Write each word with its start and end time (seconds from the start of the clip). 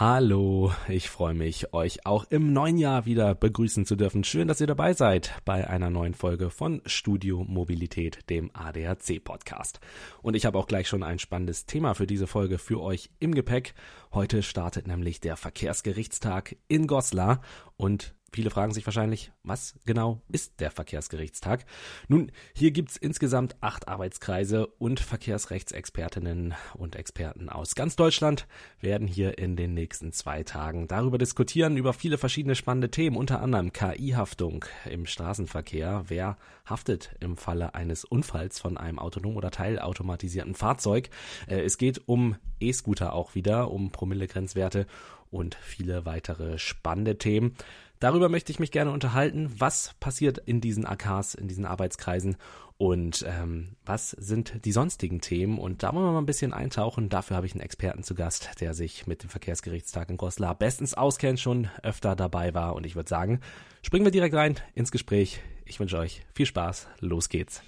Hallo, 0.00 0.72
ich 0.88 1.10
freue 1.10 1.34
mich, 1.34 1.74
euch 1.74 2.06
auch 2.06 2.24
im 2.30 2.54
neuen 2.54 2.78
Jahr 2.78 3.04
wieder 3.04 3.34
begrüßen 3.34 3.84
zu 3.84 3.96
dürfen. 3.96 4.24
Schön, 4.24 4.48
dass 4.48 4.62
ihr 4.62 4.66
dabei 4.66 4.94
seid 4.94 5.34
bei 5.44 5.68
einer 5.68 5.90
neuen 5.90 6.14
Folge 6.14 6.48
von 6.48 6.80
Studio 6.86 7.44
Mobilität, 7.44 8.30
dem 8.30 8.50
ADAC 8.54 9.22
Podcast. 9.22 9.78
Und 10.22 10.36
ich 10.36 10.46
habe 10.46 10.56
auch 10.56 10.66
gleich 10.66 10.88
schon 10.88 11.02
ein 11.02 11.18
spannendes 11.18 11.66
Thema 11.66 11.92
für 11.92 12.06
diese 12.06 12.26
Folge 12.26 12.56
für 12.56 12.80
euch 12.80 13.10
im 13.18 13.34
Gepäck. 13.34 13.74
Heute 14.14 14.42
startet 14.42 14.86
nämlich 14.86 15.20
der 15.20 15.36
Verkehrsgerichtstag 15.36 16.56
in 16.66 16.86
Goslar 16.86 17.42
und 17.76 18.14
Viele 18.32 18.50
fragen 18.50 18.72
sich 18.72 18.86
wahrscheinlich, 18.86 19.32
was 19.42 19.74
genau 19.86 20.22
ist 20.28 20.60
der 20.60 20.70
Verkehrsgerichtstag? 20.70 21.64
Nun, 22.06 22.30
hier 22.54 22.70
gibt's 22.70 22.96
insgesamt 22.96 23.56
acht 23.60 23.88
Arbeitskreise 23.88 24.66
und 24.66 25.00
Verkehrsrechtsexpertinnen 25.00 26.54
und 26.74 26.94
Experten 26.94 27.48
aus 27.48 27.74
ganz 27.74 27.96
Deutschland 27.96 28.46
werden 28.80 29.08
hier 29.08 29.38
in 29.38 29.56
den 29.56 29.74
nächsten 29.74 30.12
zwei 30.12 30.44
Tagen 30.44 30.86
darüber 30.86 31.18
diskutieren, 31.18 31.76
über 31.76 31.92
viele 31.92 32.18
verschiedene 32.18 32.54
spannende 32.54 32.90
Themen, 32.90 33.16
unter 33.16 33.42
anderem 33.42 33.72
KI-Haftung 33.72 34.64
im 34.88 35.06
Straßenverkehr. 35.06 36.04
Wer 36.06 36.36
haftet 36.64 37.16
im 37.18 37.36
Falle 37.36 37.74
eines 37.74 38.04
Unfalls 38.04 38.60
von 38.60 38.76
einem 38.76 39.00
autonom 39.00 39.36
oder 39.36 39.50
teilautomatisierten 39.50 40.54
Fahrzeug? 40.54 41.10
Äh, 41.48 41.62
es 41.62 41.78
geht 41.78 42.06
um 42.06 42.36
E-Scooter 42.60 43.12
auch 43.12 43.34
wieder, 43.34 43.70
um 43.70 43.90
Promillegrenzwerte 43.90 44.86
und 45.30 45.54
viele 45.54 46.04
weitere 46.04 46.58
spannende 46.58 47.18
Themen. 47.18 47.56
Darüber 48.00 48.30
möchte 48.30 48.50
ich 48.50 48.58
mich 48.58 48.72
gerne 48.72 48.90
unterhalten. 48.90 49.54
Was 49.58 49.94
passiert 50.00 50.38
in 50.38 50.60
diesen 50.60 50.86
AKs, 50.86 51.34
in 51.34 51.48
diesen 51.48 51.66
Arbeitskreisen 51.66 52.36
und 52.78 53.26
ähm, 53.28 53.76
was 53.84 54.12
sind 54.12 54.64
die 54.64 54.72
sonstigen 54.72 55.20
Themen? 55.20 55.58
Und 55.58 55.82
da 55.82 55.92
wollen 55.92 56.06
wir 56.06 56.12
mal 56.12 56.18
ein 56.18 56.26
bisschen 56.26 56.54
eintauchen. 56.54 57.10
Dafür 57.10 57.36
habe 57.36 57.44
ich 57.44 57.52
einen 57.52 57.60
Experten 57.60 58.02
zu 58.02 58.14
Gast, 58.14 58.58
der 58.60 58.72
sich 58.72 59.06
mit 59.06 59.22
dem 59.22 59.28
Verkehrsgerichtstag 59.28 60.08
in 60.08 60.16
Goslar 60.16 60.54
bestens 60.54 60.94
auskennt, 60.94 61.40
schon 61.40 61.68
öfter 61.82 62.16
dabei 62.16 62.54
war. 62.54 62.74
Und 62.74 62.86
ich 62.86 62.96
würde 62.96 63.10
sagen, 63.10 63.40
springen 63.82 64.06
wir 64.06 64.12
direkt 64.12 64.34
rein 64.34 64.56
ins 64.74 64.90
Gespräch. 64.90 65.42
Ich 65.66 65.78
wünsche 65.78 65.98
euch 65.98 66.22
viel 66.34 66.46
Spaß. 66.46 66.88
Los 67.00 67.28
geht's. 67.28 67.62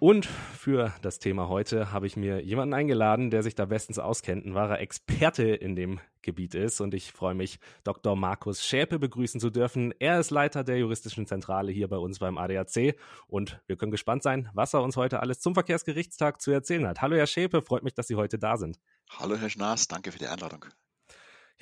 Und 0.00 0.24
für 0.24 0.94
das 1.02 1.18
Thema 1.18 1.48
heute 1.48 1.92
habe 1.92 2.06
ich 2.06 2.16
mir 2.16 2.42
jemanden 2.42 2.72
eingeladen, 2.72 3.30
der 3.30 3.42
sich 3.42 3.54
da 3.54 3.66
bestens 3.66 3.98
auskennt, 3.98 4.46
ein 4.46 4.54
wahrer 4.54 4.80
Experte 4.80 5.42
in 5.42 5.76
dem 5.76 6.00
Gebiet 6.22 6.54
ist. 6.54 6.80
Und 6.80 6.94
ich 6.94 7.12
freue 7.12 7.34
mich, 7.34 7.58
Dr. 7.84 8.16
Markus 8.16 8.64
Schäpe 8.64 8.98
begrüßen 8.98 9.40
zu 9.40 9.50
dürfen. 9.50 9.92
Er 9.98 10.18
ist 10.18 10.30
Leiter 10.30 10.64
der 10.64 10.78
juristischen 10.78 11.26
Zentrale 11.26 11.70
hier 11.70 11.86
bei 11.86 11.98
uns 11.98 12.18
beim 12.18 12.38
ADAC. 12.38 12.96
Und 13.26 13.60
wir 13.66 13.76
können 13.76 13.92
gespannt 13.92 14.22
sein, 14.22 14.48
was 14.54 14.72
er 14.72 14.82
uns 14.82 14.96
heute 14.96 15.20
alles 15.20 15.40
zum 15.40 15.52
Verkehrsgerichtstag 15.52 16.40
zu 16.40 16.50
erzählen 16.50 16.88
hat. 16.88 17.02
Hallo, 17.02 17.16
Herr 17.16 17.26
Schäpe, 17.26 17.60
freut 17.60 17.82
mich, 17.82 17.92
dass 17.92 18.08
Sie 18.08 18.16
heute 18.16 18.38
da 18.38 18.56
sind. 18.56 18.80
Hallo, 19.18 19.36
Herr 19.36 19.50
Schnaas, 19.50 19.86
danke 19.86 20.12
für 20.12 20.18
die 20.18 20.28
Einladung. 20.28 20.64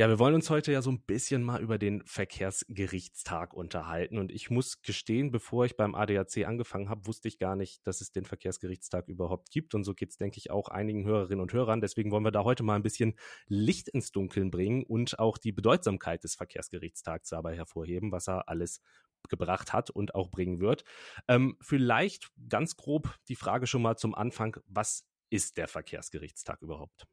Ja, 0.00 0.08
wir 0.08 0.20
wollen 0.20 0.36
uns 0.36 0.48
heute 0.48 0.70
ja 0.70 0.80
so 0.80 0.92
ein 0.92 1.00
bisschen 1.00 1.42
mal 1.42 1.60
über 1.60 1.76
den 1.76 2.06
Verkehrsgerichtstag 2.06 3.52
unterhalten. 3.52 4.18
Und 4.18 4.30
ich 4.30 4.48
muss 4.48 4.80
gestehen, 4.80 5.32
bevor 5.32 5.64
ich 5.64 5.76
beim 5.76 5.96
ADAC 5.96 6.46
angefangen 6.46 6.88
habe, 6.88 7.08
wusste 7.08 7.26
ich 7.26 7.40
gar 7.40 7.56
nicht, 7.56 7.84
dass 7.84 8.00
es 8.00 8.12
den 8.12 8.24
Verkehrsgerichtstag 8.24 9.08
überhaupt 9.08 9.50
gibt. 9.50 9.74
Und 9.74 9.82
so 9.82 9.94
geht 9.94 10.10
es, 10.10 10.16
denke 10.16 10.38
ich, 10.38 10.52
auch 10.52 10.68
einigen 10.68 11.04
Hörerinnen 11.04 11.40
und 11.40 11.52
Hörern. 11.52 11.80
Deswegen 11.80 12.12
wollen 12.12 12.22
wir 12.22 12.30
da 12.30 12.44
heute 12.44 12.62
mal 12.62 12.76
ein 12.76 12.84
bisschen 12.84 13.16
Licht 13.48 13.88
ins 13.88 14.12
Dunkeln 14.12 14.52
bringen 14.52 14.84
und 14.84 15.18
auch 15.18 15.36
die 15.36 15.50
Bedeutsamkeit 15.50 16.22
des 16.22 16.36
Verkehrsgerichtstags 16.36 17.30
dabei 17.30 17.56
hervorheben, 17.56 18.12
was 18.12 18.28
er 18.28 18.48
alles 18.48 18.80
gebracht 19.28 19.72
hat 19.72 19.90
und 19.90 20.14
auch 20.14 20.30
bringen 20.30 20.60
wird. 20.60 20.84
Ähm, 21.26 21.56
vielleicht 21.60 22.30
ganz 22.48 22.76
grob 22.76 23.16
die 23.26 23.34
Frage 23.34 23.66
schon 23.66 23.82
mal 23.82 23.96
zum 23.96 24.14
Anfang, 24.14 24.58
was 24.68 25.08
ist 25.28 25.56
der 25.56 25.66
Verkehrsgerichtstag 25.66 26.62
überhaupt? 26.62 27.08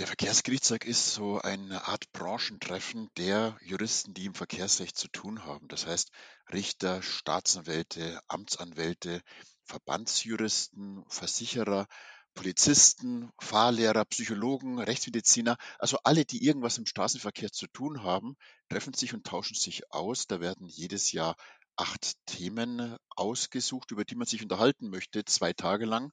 Der 0.00 0.06
Verkehrsgerichtstag 0.06 0.86
ist 0.86 1.12
so 1.12 1.42
eine 1.42 1.86
Art 1.86 2.10
Branchentreffen 2.12 3.10
der 3.18 3.58
Juristen, 3.60 4.14
die 4.14 4.24
im 4.24 4.34
Verkehrsrecht 4.34 4.96
zu 4.96 5.08
tun 5.08 5.44
haben. 5.44 5.68
Das 5.68 5.86
heißt 5.86 6.10
Richter, 6.50 7.02
Staatsanwälte, 7.02 8.18
Amtsanwälte, 8.26 9.20
Verbandsjuristen, 9.66 11.04
Versicherer, 11.06 11.86
Polizisten, 12.32 13.30
Fahrlehrer, 13.42 14.06
Psychologen, 14.06 14.78
Rechtsmediziner, 14.78 15.58
also 15.78 15.98
alle, 16.02 16.24
die 16.24 16.46
irgendwas 16.46 16.78
im 16.78 16.86
Straßenverkehr 16.86 17.52
zu 17.52 17.66
tun 17.66 18.02
haben, 18.02 18.36
treffen 18.70 18.94
sich 18.94 19.12
und 19.12 19.26
tauschen 19.26 19.54
sich 19.54 19.92
aus. 19.92 20.26
Da 20.26 20.40
werden 20.40 20.66
jedes 20.66 21.12
Jahr 21.12 21.36
acht 21.80 22.14
Themen 22.26 22.94
ausgesucht, 23.08 23.90
über 23.90 24.04
die 24.04 24.14
man 24.14 24.26
sich 24.26 24.42
unterhalten 24.42 24.90
möchte, 24.90 25.24
zwei 25.24 25.54
Tage 25.54 25.86
lang. 25.86 26.12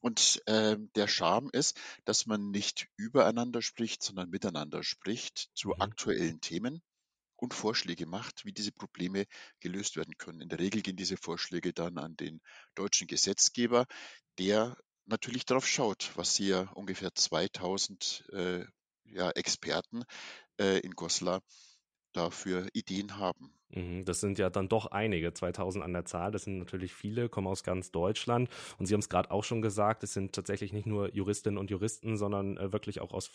Und 0.00 0.40
äh, 0.46 0.76
der 0.94 1.08
Charme 1.08 1.50
ist, 1.52 1.76
dass 2.04 2.26
man 2.26 2.50
nicht 2.50 2.88
übereinander 2.96 3.60
spricht, 3.60 4.02
sondern 4.02 4.30
miteinander 4.30 4.84
spricht 4.84 5.50
zu 5.54 5.70
mhm. 5.70 5.80
aktuellen 5.80 6.40
Themen 6.40 6.82
und 7.34 7.52
Vorschläge 7.52 8.06
macht, 8.06 8.44
wie 8.44 8.52
diese 8.52 8.70
Probleme 8.70 9.26
gelöst 9.58 9.96
werden 9.96 10.16
können. 10.18 10.40
In 10.40 10.48
der 10.48 10.60
Regel 10.60 10.82
gehen 10.82 10.96
diese 10.96 11.16
Vorschläge 11.16 11.72
dann 11.72 11.98
an 11.98 12.16
den 12.16 12.40
deutschen 12.76 13.08
Gesetzgeber, 13.08 13.86
der 14.38 14.76
natürlich 15.06 15.46
darauf 15.46 15.66
schaut, 15.66 16.12
was 16.14 16.36
hier 16.36 16.70
ungefähr 16.74 17.12
2000 17.12 18.24
äh, 18.32 18.64
ja, 19.04 19.30
Experten 19.30 20.04
äh, 20.60 20.78
in 20.78 20.92
Goslar 20.92 21.42
dafür 22.12 22.66
Ideen 22.72 23.18
haben. 23.18 23.52
Mhm, 23.70 24.04
das 24.06 24.20
sind 24.20 24.38
ja 24.38 24.48
dann 24.48 24.68
doch 24.68 24.86
einige, 24.86 25.34
2000 25.34 25.84
an 25.84 25.92
der 25.92 26.06
Zahl. 26.06 26.30
Das 26.30 26.44
sind 26.44 26.58
natürlich 26.58 26.94
viele, 26.94 27.28
kommen 27.28 27.46
aus 27.46 27.62
ganz 27.62 27.90
Deutschland. 27.90 28.48
Und 28.78 28.86
Sie 28.86 28.94
haben 28.94 29.00
es 29.00 29.10
gerade 29.10 29.30
auch 29.30 29.44
schon 29.44 29.60
gesagt, 29.60 30.02
es 30.02 30.14
sind 30.14 30.34
tatsächlich 30.34 30.72
nicht 30.72 30.86
nur 30.86 31.14
Juristinnen 31.14 31.58
und 31.58 31.70
Juristen, 31.70 32.16
sondern 32.16 32.56
äh, 32.56 32.72
wirklich 32.72 33.00
auch 33.00 33.12
aus 33.12 33.30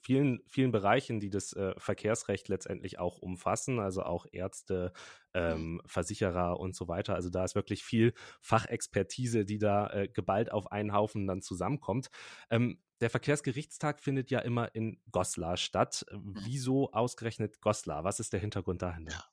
vielen, 0.00 0.40
vielen 0.46 0.70
Bereichen, 0.70 1.18
die 1.18 1.30
das 1.30 1.52
äh, 1.54 1.74
Verkehrsrecht 1.78 2.48
letztendlich 2.48 3.00
auch 3.00 3.18
umfassen. 3.18 3.80
Also 3.80 4.02
auch 4.04 4.26
Ärzte, 4.30 4.92
ähm, 5.34 5.74
mhm. 5.74 5.82
Versicherer 5.86 6.60
und 6.60 6.76
so 6.76 6.86
weiter. 6.86 7.16
Also 7.16 7.28
da 7.28 7.44
ist 7.44 7.56
wirklich 7.56 7.82
viel 7.82 8.14
Fachexpertise, 8.40 9.44
die 9.44 9.58
da 9.58 9.88
äh, 9.90 10.08
geballt 10.08 10.52
auf 10.52 10.70
einen 10.70 10.92
Haufen 10.92 11.26
dann 11.26 11.42
zusammenkommt. 11.42 12.08
Ähm, 12.50 12.78
der 13.02 13.10
Verkehrsgerichtstag 13.10 14.00
findet 14.00 14.30
ja 14.30 14.38
immer 14.38 14.74
in 14.74 14.98
Goslar 15.10 15.56
statt. 15.56 16.06
Mhm. 16.10 16.36
Wieso 16.44 16.92
ausgerechnet 16.92 17.60
Goslar? 17.60 18.04
Was 18.04 18.20
ist 18.20 18.32
der 18.32 18.40
Hintergrund 18.40 18.80
dahinter? 18.80 19.12
Ja. 19.12 19.24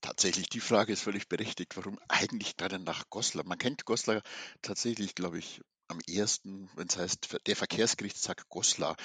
Tatsächlich, 0.00 0.48
die 0.48 0.60
Frage 0.60 0.92
ist 0.92 1.02
völlig 1.02 1.28
berechtigt. 1.28 1.76
Warum 1.76 1.98
eigentlich 2.08 2.56
gerade 2.56 2.78
nach 2.78 3.08
Goslar? 3.10 3.44
Man 3.46 3.58
kennt 3.58 3.84
Goslar 3.84 4.22
tatsächlich, 4.60 5.14
glaube 5.14 5.38
ich, 5.38 5.60
am 5.88 5.98
ersten, 6.08 6.68
wenn 6.76 6.88
es 6.88 6.96
heißt, 6.98 7.38
der 7.46 7.56
Verkehrsgerichtstag 7.56 8.48
Goslar. 8.48 8.96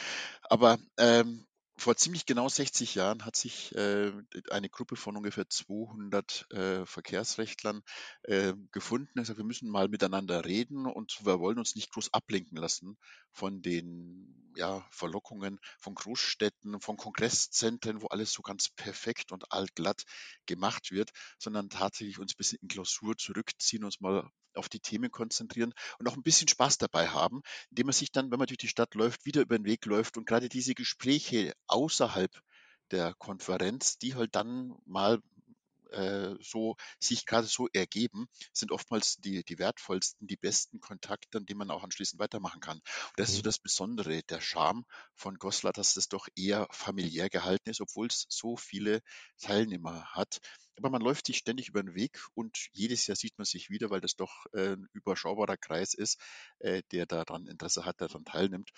Aber 0.44 0.78
ähm, 0.98 1.47
vor 1.78 1.96
ziemlich 1.96 2.26
genau 2.26 2.50
60 2.50 2.96
Jahren 2.96 3.24
hat 3.24 3.36
sich 3.36 3.76
äh, 3.76 4.12
eine 4.50 4.70
Gruppe 4.70 4.96
von 4.96 5.16
ungefähr 5.16 5.48
200 5.48 6.52
äh, 6.52 6.86
Verkehrsrechtlern 6.86 7.84
äh, 8.24 8.54
gefunden. 8.72 9.20
Also 9.20 9.38
wir 9.38 9.44
müssen 9.44 9.70
mal 9.70 9.88
miteinander 9.88 10.44
reden 10.44 10.88
und 10.88 11.24
wir 11.24 11.40
wollen 11.40 11.60
uns 11.60 11.76
nicht 11.76 11.92
groß 11.92 12.14
ablenken 12.14 12.58
lassen 12.58 12.98
von 13.32 13.62
den 13.62 14.47
ja, 14.58 14.86
Verlockungen 14.92 15.60
von 15.80 15.96
Großstädten, 15.96 16.82
von 16.82 16.98
Kongresszentren, 16.98 18.02
wo 18.02 18.08
alles 18.08 18.32
so 18.34 18.42
ganz 18.42 18.70
perfekt 18.70 19.32
und 19.32 19.52
altglatt 19.52 20.04
gemacht 20.46 20.92
wird, 20.92 21.12
sondern 21.38 21.70
tatsächlich 21.70 22.20
uns 22.20 22.34
ein 22.34 22.38
bisschen 22.38 22.60
in 22.62 22.68
Klausur 22.68 23.16
zurückziehen, 23.18 23.84
uns 23.84 24.02
mal 24.02 24.30
auf 24.56 24.70
die 24.70 24.80
Themen 24.80 25.12
konzentrieren 25.12 25.74
und 26.00 26.08
auch 26.08 26.16
ein 26.16 26.24
bisschen 26.24 26.48
Spaß 26.48 26.80
dabei 26.80 27.08
haben, 27.10 27.42
indem 27.70 27.88
man 27.88 27.94
sich 27.94 28.12
dann, 28.12 28.32
wenn 28.32 28.40
man 28.40 28.48
durch 28.48 28.58
die 28.58 28.68
Stadt 28.68 28.96
läuft, 28.96 29.26
wieder 29.26 29.42
über 29.42 29.58
den 29.58 29.66
Weg 29.66 29.86
läuft 29.86 30.18
und 30.18 30.26
gerade 30.26 30.50
diese 30.50 30.74
Gespräche 30.74 31.54
außerhalb 31.68 32.32
der 32.92 33.14
Konferenz, 33.16 33.98
die 34.00 34.16
halt 34.16 34.36
dann 34.36 34.76
mal 34.86 35.22
äh, 35.92 36.36
so 36.42 36.76
sich 37.00 37.26
gerade 37.26 37.48
so 37.48 37.68
ergeben, 37.74 38.28
sind 38.54 38.72
oftmals 38.72 39.18
die, 39.18 39.44
die 39.44 39.60
wertvollsten, 39.60 40.28
die 40.28 40.38
besten 40.38 40.80
Kontakte, 40.80 41.38
an 41.38 41.46
denen 41.46 41.60
man 41.60 41.72
auch 41.72 41.84
anschließend 41.84 42.20
weitermachen 42.20 42.60
kann. 42.60 42.78
Und 42.78 43.18
das 43.18 43.30
ist 43.30 43.36
so 43.36 43.42
mhm. 43.42 43.44
das 43.44 43.60
Besondere, 43.60 44.24
der 44.24 44.42
Charme 44.42 44.86
von 45.16 45.36
Goslar, 45.36 45.74
dass 45.74 45.98
es 45.98 46.10
doch 46.10 46.28
eher 46.36 46.68
familiär 46.72 47.30
gehalten 47.30 47.70
ist, 47.70 47.82
obwohl 47.82 48.08
es 48.08 48.26
so 48.30 48.58
viele 48.58 49.02
Teilnehmer 49.40 50.06
hat. 50.14 50.40
Aber 50.78 50.90
man 50.90 51.02
läuft 51.02 51.26
sich 51.26 51.38
ständig 51.38 51.70
über 51.70 51.82
den 51.82 51.96
Weg 51.96 52.20
und 52.36 52.70
jedes 52.72 53.08
Jahr 53.08 53.16
sieht 53.16 53.38
man 53.38 53.46
sich 53.46 53.70
wieder, 53.70 53.90
weil 53.90 54.02
das 54.02 54.16
doch 54.16 54.46
äh, 54.54 54.74
ein 54.74 54.88
überschaubarer 54.94 55.58
Kreis 55.58 55.94
ist, 55.96 56.20
äh, 56.60 56.84
der 56.92 57.08
daran 57.08 57.48
Interesse 57.48 57.86
hat, 57.86 58.00
der 58.00 58.08
daran 58.08 58.26
teilnimmt. 58.26 58.72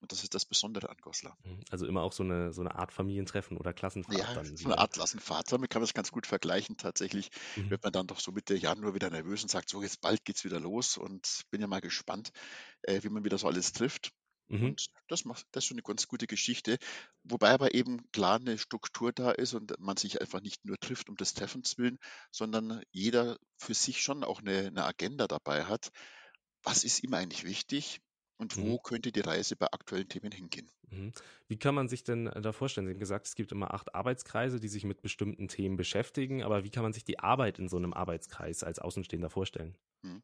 Und 0.00 0.12
das 0.12 0.22
ist 0.22 0.34
das 0.34 0.44
Besondere 0.44 0.90
an 0.90 0.96
Goslar. 1.00 1.36
Mhm. 1.44 1.60
Also 1.70 1.86
immer 1.86 2.02
auch 2.02 2.12
so 2.12 2.22
eine, 2.22 2.52
so 2.52 2.60
eine 2.60 2.74
Art 2.74 2.92
Familientreffen 2.92 3.56
oder 3.56 3.72
Klassenfahrt. 3.72 4.18
Ja, 4.18 4.34
dann 4.34 4.56
so 4.56 4.66
eine 4.66 4.78
Art 4.78 4.92
Klassenfahrt. 4.92 5.50
Damit 5.50 5.70
kann 5.70 5.80
man 5.80 5.86
es 5.86 5.94
ganz 5.94 6.10
gut 6.10 6.26
vergleichen. 6.26 6.76
Tatsächlich 6.76 7.30
mhm. 7.56 7.70
wird 7.70 7.82
man 7.82 7.92
dann 7.92 8.06
doch 8.06 8.20
so 8.20 8.32
Mitte 8.32 8.54
Januar 8.54 8.94
wieder 8.94 9.10
nervös 9.10 9.42
und 9.42 9.48
sagt, 9.48 9.68
so 9.70 9.82
jetzt 9.82 10.00
bald 10.00 10.24
geht's 10.24 10.44
wieder 10.44 10.60
los 10.60 10.96
und 10.96 11.42
bin 11.50 11.60
ja 11.60 11.66
mal 11.66 11.80
gespannt, 11.80 12.30
äh, 12.82 13.02
wie 13.02 13.08
man 13.08 13.24
wieder 13.24 13.38
so 13.38 13.46
alles 13.46 13.72
trifft. 13.72 14.12
Mhm. 14.48 14.64
Und 14.64 14.86
das 15.08 15.24
macht 15.24 15.44
das 15.52 15.64
ist 15.64 15.68
schon 15.68 15.76
eine 15.76 15.82
ganz 15.82 16.06
gute 16.06 16.26
Geschichte, 16.26 16.78
wobei 17.24 17.50
aber 17.50 17.74
eben 17.74 18.08
klar 18.12 18.36
eine 18.38 18.58
Struktur 18.58 19.12
da 19.12 19.32
ist 19.32 19.54
und 19.54 19.74
man 19.80 19.96
sich 19.96 20.20
einfach 20.20 20.40
nicht 20.40 20.64
nur 20.64 20.78
trifft 20.78 21.08
um 21.08 21.16
des 21.16 21.34
Treffens 21.34 21.78
willen, 21.78 21.98
sondern 22.30 22.82
jeder 22.92 23.38
für 23.56 23.74
sich 23.74 24.02
schon 24.02 24.22
auch 24.22 24.40
eine 24.40 24.70
'ne 24.70 24.84
Agenda 24.84 25.26
dabei 25.26 25.64
hat. 25.64 25.90
Was 26.62 26.84
ist 26.84 27.02
ihm 27.02 27.14
eigentlich 27.14 27.44
wichtig 27.44 28.00
und 28.38 28.60
wo 28.60 28.78
Mhm. 28.78 28.80
könnte 28.80 29.12
die 29.12 29.20
Reise 29.20 29.56
bei 29.56 29.66
aktuellen 29.72 30.08
Themen 30.08 30.32
hingehen? 30.32 30.70
Mhm. 30.90 31.12
Wie 31.48 31.58
kann 31.58 31.74
man 31.74 31.88
sich 31.88 32.02
denn 32.04 32.26
äh, 32.28 32.40
da 32.40 32.52
vorstellen? 32.52 32.86
Sie 32.86 32.92
haben 32.92 32.98
gesagt, 33.00 33.26
es 33.26 33.34
gibt 33.34 33.52
immer 33.52 33.72
acht 33.74 33.94
Arbeitskreise, 33.94 34.58
die 34.60 34.68
sich 34.68 34.84
mit 34.84 35.02
bestimmten 35.02 35.48
Themen 35.48 35.76
beschäftigen, 35.76 36.42
aber 36.42 36.64
wie 36.64 36.70
kann 36.70 36.82
man 36.82 36.92
sich 36.92 37.04
die 37.04 37.18
Arbeit 37.18 37.58
in 37.58 37.68
so 37.68 37.76
einem 37.76 37.92
Arbeitskreis 37.92 38.62
als 38.62 38.78
Außenstehender 38.78 39.30
vorstellen? 39.30 39.76
Mhm. 40.02 40.22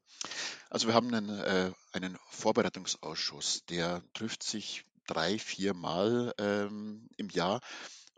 Also 0.69 0.87
wir 0.87 0.93
haben 0.95 1.13
einen, 1.13 1.29
äh, 1.39 1.71
einen 1.93 2.17
Vorbereitungsausschuss, 2.29 3.65
der 3.65 4.03
trifft 4.13 4.43
sich 4.43 4.85
drei, 5.07 5.37
viermal 5.39 6.33
ähm, 6.39 7.09
im 7.17 7.29
Jahr, 7.29 7.61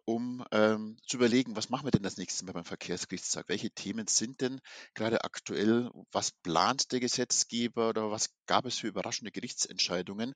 um 0.05 0.45
ähm, 0.51 0.97
zu 1.07 1.17
überlegen, 1.17 1.55
was 1.55 1.69
machen 1.69 1.85
wir 1.85 1.91
denn 1.91 2.03
das 2.03 2.17
nächste 2.17 2.45
Mal 2.45 2.53
beim 2.53 2.65
Verkehrsgerichtstag? 2.65 3.49
Welche 3.49 3.71
Themen 3.71 4.07
sind 4.07 4.41
denn 4.41 4.61
gerade 4.93 5.23
aktuell? 5.23 5.89
Was 6.11 6.31
plant 6.31 6.91
der 6.91 6.99
Gesetzgeber 6.99 7.89
oder 7.89 8.11
was 8.11 8.29
gab 8.45 8.65
es 8.65 8.77
für 8.77 8.87
überraschende 8.87 9.31
Gerichtsentscheidungen? 9.31 10.33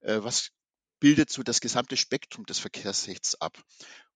Äh, 0.00 0.20
was 0.22 0.50
bildet 1.00 1.30
so 1.30 1.42
das 1.42 1.60
gesamte 1.60 1.96
Spektrum 1.96 2.46
des 2.46 2.60
Verkehrsrechts 2.60 3.40
ab? 3.40 3.60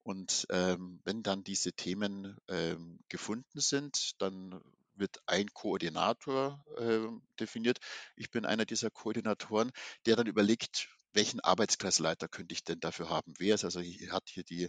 Und 0.05 0.47
ähm, 0.51 1.01
wenn 1.05 1.23
dann 1.23 1.43
diese 1.45 1.73
Themen 1.73 2.37
ähm, 2.49 3.01
gefunden 3.09 3.61
sind, 3.61 4.13
dann 4.19 4.61
wird 4.97 5.19
ein 5.27 5.49
Koordinator 5.53 6.65
äh, 6.77 7.09
definiert. 7.41 7.79
Ich 8.17 8.31
bin 8.31 8.45
einer 8.45 8.65
dieser 8.65 8.91
Koordinatoren, 8.91 9.73
der 10.07 10.15
dann 10.17 10.27
überlegt, 10.27 10.89
welchen 11.15 11.41
Arbeitskreisleiter 11.41 12.29
könnte 12.29 12.53
ich 12.53 12.65
denn 12.65 12.81
dafür 12.81 13.09
haben? 13.09 13.35
Wer 13.39 13.55
ist 13.55 13.65
also 13.65 13.81
hat 13.81 14.29
hier 14.29 14.45
die, 14.45 14.69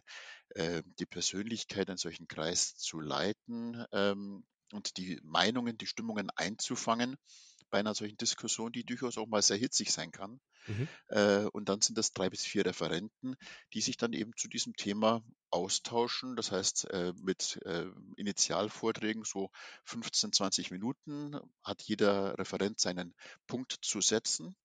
äh, 0.50 0.84
die 1.00 1.06
Persönlichkeit, 1.06 1.90
einen 1.90 1.98
solchen 1.98 2.28
Kreis 2.28 2.78
zu 2.78 3.00
leiten 3.00 3.84
ähm, 3.92 4.46
und 4.72 4.98
die 4.98 5.20
Meinungen, 5.24 5.78
die 5.78 5.88
Stimmungen 5.88 6.30
einzufangen 6.36 7.18
bei 7.70 7.80
einer 7.80 7.96
solchen 7.96 8.18
Diskussion, 8.18 8.72
die 8.72 8.86
durchaus 8.86 9.18
auch 9.18 9.28
mal 9.28 9.42
sehr 9.42 9.58
hitzig 9.58 9.92
sein 9.92 10.12
kann. 10.12 10.40
Mhm. 10.68 10.88
Äh, 11.08 11.46
und 11.52 11.70
dann 11.70 11.82
sind 11.82 11.98
das 11.98 12.12
drei 12.12 12.30
bis 12.30 12.44
vier 12.44 12.66
Referenten, 12.66 13.36
die 13.74 13.82
sich 13.82 13.98
dann 13.98 14.14
eben 14.14 14.32
zu 14.38 14.48
diesem 14.48 14.76
Thema 14.76 15.24
austauschen. 15.50 16.36
Das 16.36 16.52
heißt, 16.52 16.90
äh, 16.92 17.14
mit 17.22 17.60
äh, 17.66 17.86
Initialvorträgen 18.18 19.24
so 19.24 19.50
15, 19.86 20.32
20 20.32 20.72
Minuten 20.72 21.38
hat 21.64 21.82
jeder 21.82 22.38
Referent 22.38 22.80
seinen 22.80 23.14
Punkt 23.48 23.78
zu 23.82 24.02
setzen. 24.02 24.56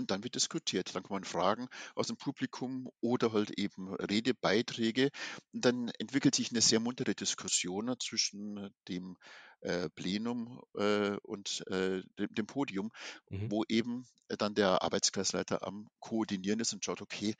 Und 0.00 0.10
dann 0.10 0.24
wird 0.24 0.34
diskutiert. 0.34 0.94
Dann 0.94 1.02
kommen 1.02 1.24
Fragen 1.24 1.68
aus 1.94 2.08
dem 2.08 2.16
Publikum 2.16 2.90
oder 3.00 3.32
halt 3.32 3.50
eben 3.58 3.94
Redebeiträge. 3.94 5.10
Und 5.52 5.64
dann 5.64 5.90
entwickelt 5.98 6.34
sich 6.34 6.50
eine 6.50 6.60
sehr 6.60 6.80
muntere 6.80 7.14
Diskussion 7.14 7.94
zwischen 8.00 8.70
dem 8.88 9.16
äh, 9.60 9.90
Plenum 9.90 10.62
äh, 10.74 11.16
und 11.22 11.62
äh, 11.68 12.02
dem, 12.18 12.34
dem, 12.34 12.46
Podium, 12.46 12.90
Mhm. 13.28 13.50
wo 13.50 13.64
eben 13.68 14.06
dann 14.28 14.54
der 14.54 14.82
Arbeitskreisleiter 14.82 15.66
am 15.66 15.88
Koordinieren 16.00 16.60
ist 16.60 16.72
und 16.72 16.84
schaut, 16.84 17.02
okay, 17.02 17.34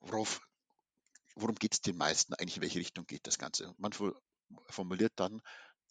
worauf, 0.00 0.40
worum 1.34 1.54
geht 1.56 1.74
es 1.74 1.80
den 1.80 1.96
meisten 1.96 2.34
eigentlich, 2.34 2.56
in 2.56 2.62
welche 2.62 2.78
Richtung 2.78 3.06
geht 3.06 3.26
das 3.26 3.38
Ganze? 3.38 3.74
Man 3.78 3.92
formuliert 4.70 5.12
dann 5.16 5.42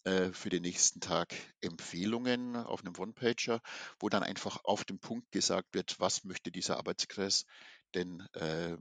äh, 0.06 0.32
für 0.32 0.50
den 0.50 0.62
nächsten 0.62 1.00
Tag 1.00 1.34
Empfehlungen 1.60 2.54
auf 2.54 2.80
einem 2.80 2.96
One-Pager, 2.96 3.60
wo 3.98 4.08
dann 4.08 4.22
einfach 4.22 4.62
auf 4.62 4.84
den 4.84 5.00
Punkt 5.00 5.32
gesagt 5.32 5.74
wird, 5.74 5.98
was 5.98 6.22
möchte 6.22 6.52
dieser 6.52 6.76
Arbeitskreis 6.76 7.44
denn 7.92 8.20
äh, 8.34 8.76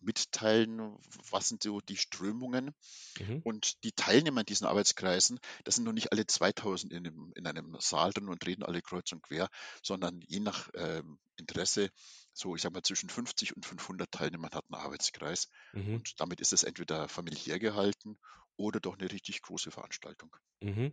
mitteilen, 0.00 0.98
was 1.30 1.48
sind 1.48 1.62
so 1.62 1.80
die 1.80 1.96
Strömungen. 1.96 2.74
Mhm. 3.20 3.40
Und 3.44 3.84
die 3.84 3.92
Teilnehmer 3.92 4.40
in 4.40 4.46
diesen 4.46 4.66
Arbeitskreisen, 4.66 5.38
das 5.62 5.76
sind 5.76 5.84
noch 5.84 5.92
nicht 5.92 6.10
alle 6.10 6.26
2000 6.26 6.92
in 6.92 7.06
einem, 7.06 7.32
in 7.36 7.46
einem 7.46 7.76
Saal 7.78 8.12
drin 8.12 8.28
und 8.28 8.44
reden 8.44 8.64
alle 8.64 8.82
kreuz 8.82 9.12
und 9.12 9.22
quer, 9.22 9.48
sondern 9.80 10.20
je 10.22 10.40
nach 10.40 10.74
äh, 10.74 11.04
Interesse, 11.36 11.90
so 12.32 12.56
ich 12.56 12.62
sag 12.62 12.72
mal 12.72 12.82
zwischen 12.82 13.10
50 13.10 13.54
und 13.54 13.64
500 13.64 14.10
Teilnehmern 14.10 14.50
hat 14.50 14.68
ein 14.70 14.74
Arbeitskreis. 14.74 15.50
Mhm. 15.72 15.94
Und 15.94 16.20
damit 16.20 16.40
ist 16.40 16.52
es 16.52 16.64
entweder 16.64 17.08
familiär 17.08 17.60
gehalten 17.60 18.18
oder 18.56 18.80
doch 18.80 18.98
eine 18.98 19.10
richtig 19.10 19.42
große 19.42 19.70
Veranstaltung. 19.70 20.36
Mhm. 20.62 20.92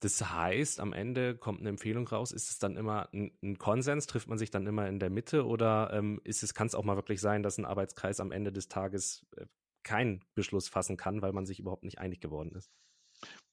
Das 0.00 0.20
heißt, 0.20 0.80
am 0.80 0.92
Ende 0.92 1.36
kommt 1.36 1.60
eine 1.60 1.68
Empfehlung 1.68 2.08
raus. 2.08 2.32
Ist 2.32 2.50
es 2.50 2.58
dann 2.58 2.76
immer 2.76 3.08
ein, 3.12 3.30
ein 3.40 3.58
Konsens? 3.58 4.08
Trifft 4.08 4.26
man 4.26 4.36
sich 4.36 4.50
dann 4.50 4.66
immer 4.66 4.88
in 4.88 4.98
der 4.98 5.10
Mitte? 5.10 5.46
Oder 5.46 5.92
ähm, 5.92 6.20
ist 6.24 6.42
es, 6.42 6.54
kann 6.54 6.66
es 6.66 6.74
auch 6.74 6.82
mal 6.82 6.96
wirklich 6.96 7.20
sein, 7.20 7.44
dass 7.44 7.56
ein 7.56 7.64
Arbeitskreis 7.64 8.18
am 8.18 8.32
Ende 8.32 8.52
des 8.52 8.68
Tages 8.68 9.24
äh, 9.36 9.46
keinen 9.84 10.24
Beschluss 10.34 10.68
fassen 10.68 10.96
kann, 10.96 11.22
weil 11.22 11.32
man 11.32 11.46
sich 11.46 11.60
überhaupt 11.60 11.84
nicht 11.84 11.98
einig 11.98 12.20
geworden 12.20 12.52
ist? 12.56 12.72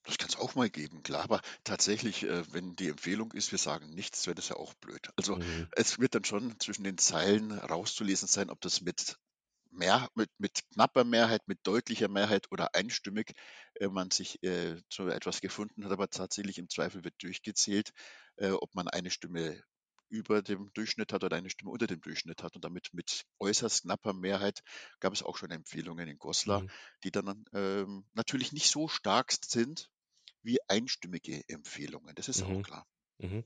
Das 0.03 0.17
kann 0.17 0.29
es 0.29 0.37
auch 0.37 0.55
mal 0.55 0.71
geben, 0.71 1.03
klar. 1.03 1.23
Aber 1.23 1.41
tatsächlich, 1.63 2.23
äh, 2.23 2.43
wenn 2.51 2.75
die 2.75 2.89
Empfehlung 2.89 3.31
ist, 3.33 3.51
wir 3.51 3.59
sagen 3.59 3.93
nichts, 3.93 4.25
wäre 4.25 4.33
das 4.33 4.49
ja 4.49 4.55
auch 4.55 4.73
blöd. 4.75 5.09
Also 5.17 5.35
mhm. 5.35 5.67
es 5.73 5.99
wird 5.99 6.15
dann 6.15 6.23
schon 6.23 6.59
zwischen 6.59 6.83
den 6.83 6.97
Zeilen 6.97 7.51
rauszulesen 7.51 8.27
sein, 8.27 8.49
ob 8.49 8.59
das 8.61 8.81
mit 8.81 9.19
mehr, 9.71 10.09
mit, 10.15 10.29
mit 10.37 10.61
knapper 10.73 11.03
Mehrheit, 11.03 11.47
mit 11.47 11.59
deutlicher 11.63 12.07
Mehrheit 12.07 12.51
oder 12.51 12.75
einstimmig 12.75 13.33
äh, 13.75 13.87
man 13.87 14.11
sich 14.11 14.41
äh, 14.43 14.81
zu 14.89 15.07
etwas 15.07 15.41
gefunden 15.41 15.85
hat, 15.85 15.91
aber 15.91 16.09
tatsächlich 16.09 16.57
im 16.57 16.69
Zweifel 16.69 17.03
wird 17.03 17.15
durchgezählt, 17.21 17.91
äh, 18.37 18.51
ob 18.51 18.73
man 18.75 18.87
eine 18.87 19.11
Stimme 19.11 19.63
über 20.09 20.41
dem 20.41 20.71
Durchschnitt 20.73 21.13
hat 21.13 21.23
oder 21.23 21.37
eine 21.37 21.49
Stimme 21.49 21.71
unter 21.71 21.87
dem 21.87 22.01
Durchschnitt 22.01 22.43
hat. 22.43 22.55
Und 22.55 22.65
damit 22.65 22.89
mit 22.93 23.25
äußerst 23.39 23.83
knapper 23.83 24.13
Mehrheit 24.13 24.63
gab 24.99 25.13
es 25.13 25.23
auch 25.23 25.37
schon 25.37 25.51
Empfehlungen 25.51 26.07
in 26.07 26.17
Goslar, 26.17 26.61
mhm. 26.61 26.69
die 27.03 27.11
dann 27.11 27.45
ähm, 27.53 28.05
natürlich 28.13 28.51
nicht 28.51 28.69
so 28.69 28.87
stark 28.87 29.31
sind 29.45 29.89
wie 30.41 30.57
einstimmige 30.67 31.47
Empfehlungen. 31.47 32.15
Das 32.15 32.27
ist 32.27 32.47
mhm. 32.47 32.57
auch 32.57 32.63
klar. 32.63 32.87
Mhm. 33.19 33.43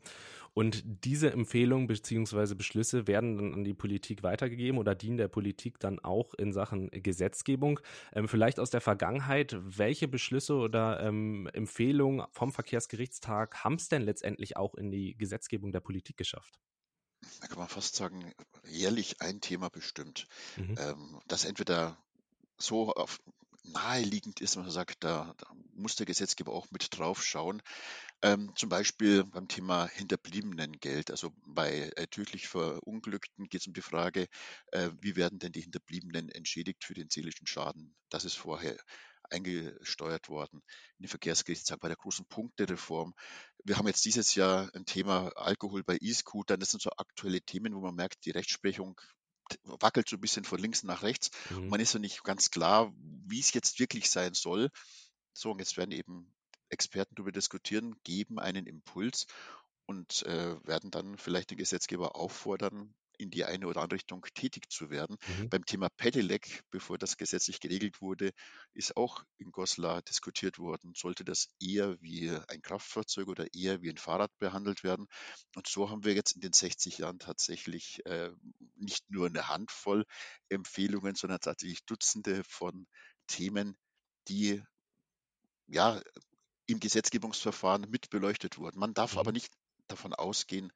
Und 0.53 0.83
diese 0.85 1.31
Empfehlungen 1.31 1.87
bzw. 1.87 2.53
Beschlüsse 2.53 3.07
werden 3.07 3.37
dann 3.37 3.53
an 3.53 3.63
die 3.63 3.73
Politik 3.73 4.21
weitergegeben 4.21 4.77
oder 4.77 4.93
dienen 4.93 5.17
der 5.17 5.27
Politik 5.27 5.79
dann 5.79 5.99
auch 5.99 6.35
in 6.35 6.53
Sachen 6.53 6.89
Gesetzgebung. 6.91 7.79
Ähm, 8.13 8.27
vielleicht 8.27 8.59
aus 8.59 8.69
der 8.69 8.81
Vergangenheit, 8.81 9.57
welche 9.59 10.07
Beschlüsse 10.07 10.55
oder 10.55 11.01
ähm, 11.01 11.49
Empfehlungen 11.53 12.25
vom 12.31 12.51
Verkehrsgerichtstag 12.51 13.63
haben 13.63 13.75
es 13.75 13.89
denn 13.89 14.03
letztendlich 14.03 14.55
auch 14.55 14.75
in 14.75 14.91
die 14.91 15.17
Gesetzgebung 15.17 15.71
der 15.71 15.79
Politik 15.79 16.17
geschafft? 16.17 16.59
Da 17.41 17.47
kann 17.47 17.57
man 17.57 17.69
fast 17.69 17.95
sagen, 17.95 18.33
jährlich 18.67 19.21
ein 19.21 19.41
Thema 19.41 19.69
bestimmt, 19.69 20.27
mhm. 20.57 20.75
ähm, 20.77 21.19
das 21.27 21.45
entweder 21.45 21.97
so 22.57 22.91
auf, 22.93 23.21
naheliegend 23.63 24.41
ist, 24.41 24.55
man 24.55 24.69
sagt, 24.69 25.03
da, 25.03 25.33
da, 25.37 25.47
muss 25.75 25.95
der 25.95 26.05
Gesetzgeber 26.05 26.53
auch 26.53 26.69
mit 26.71 26.97
drauf 26.97 27.23
schauen. 27.23 27.61
Ähm, 28.21 28.53
zum 28.55 28.69
Beispiel 28.69 29.23
beim 29.23 29.47
Thema 29.47 29.87
Hinterbliebenengeld. 29.87 31.11
Also 31.11 31.33
bei 31.45 31.91
äh, 31.95 32.07
tödlich 32.07 32.47
Verunglückten 32.47 33.49
geht 33.49 33.61
es 33.61 33.67
um 33.67 33.73
die 33.73 33.81
Frage, 33.81 34.27
äh, 34.71 34.89
wie 35.01 35.15
werden 35.15 35.39
denn 35.39 35.51
die 35.51 35.61
Hinterbliebenen 35.61 36.29
entschädigt 36.29 36.83
für 36.83 36.93
den 36.93 37.09
seelischen 37.09 37.47
Schaden? 37.47 37.95
Das 38.09 38.25
ist 38.25 38.35
vorher 38.35 38.77
eingesteuert 39.29 40.29
worden 40.29 40.61
in 40.99 41.03
den 41.03 41.09
Verkehrsgerichtstag 41.09 41.79
bei 41.79 41.87
der 41.87 41.97
großen 41.97 42.25
Punktereform. 42.25 43.13
Wir 43.63 43.77
haben 43.77 43.87
jetzt 43.87 44.05
dieses 44.05 44.35
Jahr 44.35 44.69
ein 44.75 44.85
Thema 44.85 45.29
Alkohol 45.35 45.83
bei 45.83 45.97
E-Scootern. 45.99 46.59
Das 46.59 46.71
sind 46.71 46.81
so 46.81 46.91
aktuelle 46.91 47.41
Themen, 47.41 47.73
wo 47.73 47.79
man 47.79 47.95
merkt, 47.95 48.25
die 48.25 48.31
Rechtsprechung 48.31 48.99
wackelt 49.63 50.09
so 50.09 50.17
ein 50.17 50.21
bisschen 50.21 50.43
von 50.43 50.59
links 50.59 50.83
nach 50.83 51.03
rechts. 51.03 51.31
Mhm. 51.49 51.69
Man 51.69 51.79
ist 51.79 51.91
so 51.91 51.99
nicht 51.99 52.23
ganz 52.23 52.51
klar, 52.51 52.93
wie 53.25 53.39
es 53.39 53.53
jetzt 53.53 53.79
wirklich 53.79 54.09
sein 54.09 54.33
soll. 54.33 54.69
So, 55.33 55.51
und 55.51 55.59
jetzt 55.59 55.77
werden 55.77 55.91
eben 55.91 56.33
Experten 56.69 57.15
darüber 57.15 57.31
diskutieren, 57.31 57.95
geben 58.03 58.39
einen 58.39 58.65
Impuls 58.65 59.27
und 59.85 60.23
äh, 60.23 60.55
werden 60.65 60.91
dann 60.91 61.17
vielleicht 61.17 61.51
den 61.51 61.57
Gesetzgeber 61.57 62.15
auffordern, 62.15 62.93
in 63.23 63.31
die 63.31 63.45
eine 63.45 63.67
oder 63.67 63.81
andere 63.81 63.95
Richtung 63.95 64.25
tätig 64.33 64.69
zu 64.69 64.89
werden. 64.89 65.17
Mhm. 65.39 65.49
Beim 65.49 65.65
Thema 65.65 65.89
Pedelec, 65.89 66.63
bevor 66.69 66.97
das 66.97 67.17
gesetzlich 67.17 67.59
geregelt 67.59 68.01
wurde, 68.01 68.31
ist 68.73 68.95
auch 68.97 69.23
in 69.37 69.51
Goslar 69.51 70.01
diskutiert 70.01 70.59
worden, 70.59 70.93
sollte 70.95 71.23
das 71.23 71.47
eher 71.59 71.99
wie 72.01 72.29
ein 72.47 72.61
Kraftfahrzeug 72.61 73.27
oder 73.27 73.47
eher 73.53 73.81
wie 73.81 73.89
ein 73.89 73.97
Fahrrad 73.97 74.31
behandelt 74.39 74.83
werden. 74.83 75.07
Und 75.55 75.67
so 75.67 75.89
haben 75.89 76.03
wir 76.03 76.13
jetzt 76.13 76.33
in 76.33 76.41
den 76.41 76.53
60 76.53 76.99
Jahren 76.99 77.19
tatsächlich 77.19 78.05
äh, 78.05 78.29
nicht 78.75 79.09
nur 79.09 79.27
eine 79.27 79.47
Handvoll 79.47 80.05
Empfehlungen, 80.49 81.15
sondern 81.15 81.39
tatsächlich 81.39 81.85
Dutzende 81.85 82.43
von 82.43 82.85
Themen, 83.27 83.77
die 84.27 84.61
ja 85.67 86.01
im 86.65 86.79
Gesetzgebungsverfahren 86.79 87.89
mit 87.89 88.09
beleuchtet 88.09 88.57
wurden. 88.57 88.79
Man 88.79 88.93
darf 88.93 89.13
mhm. 89.13 89.19
aber 89.19 89.31
nicht 89.31 89.51
davon 89.87 90.13
ausgehen, 90.13 90.71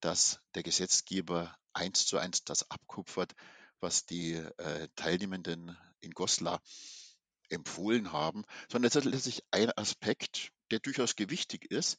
dass 0.00 0.40
der 0.54 0.62
Gesetzgeber 0.62 1.56
eins 1.76 2.06
zu 2.06 2.18
eins 2.18 2.44
das 2.44 2.70
abkupfert, 2.70 3.34
was 3.80 4.06
die 4.06 4.34
äh, 4.34 4.88
Teilnehmenden 4.96 5.76
in 6.00 6.12
Goslar 6.12 6.60
empfohlen 7.48 8.12
haben, 8.12 8.44
sondern 8.70 8.88
es 8.88 8.96
ist 8.96 9.04
letztlich 9.04 9.44
ein 9.50 9.70
Aspekt, 9.76 10.50
der 10.70 10.80
durchaus 10.80 11.14
gewichtig 11.14 11.70
ist, 11.70 11.98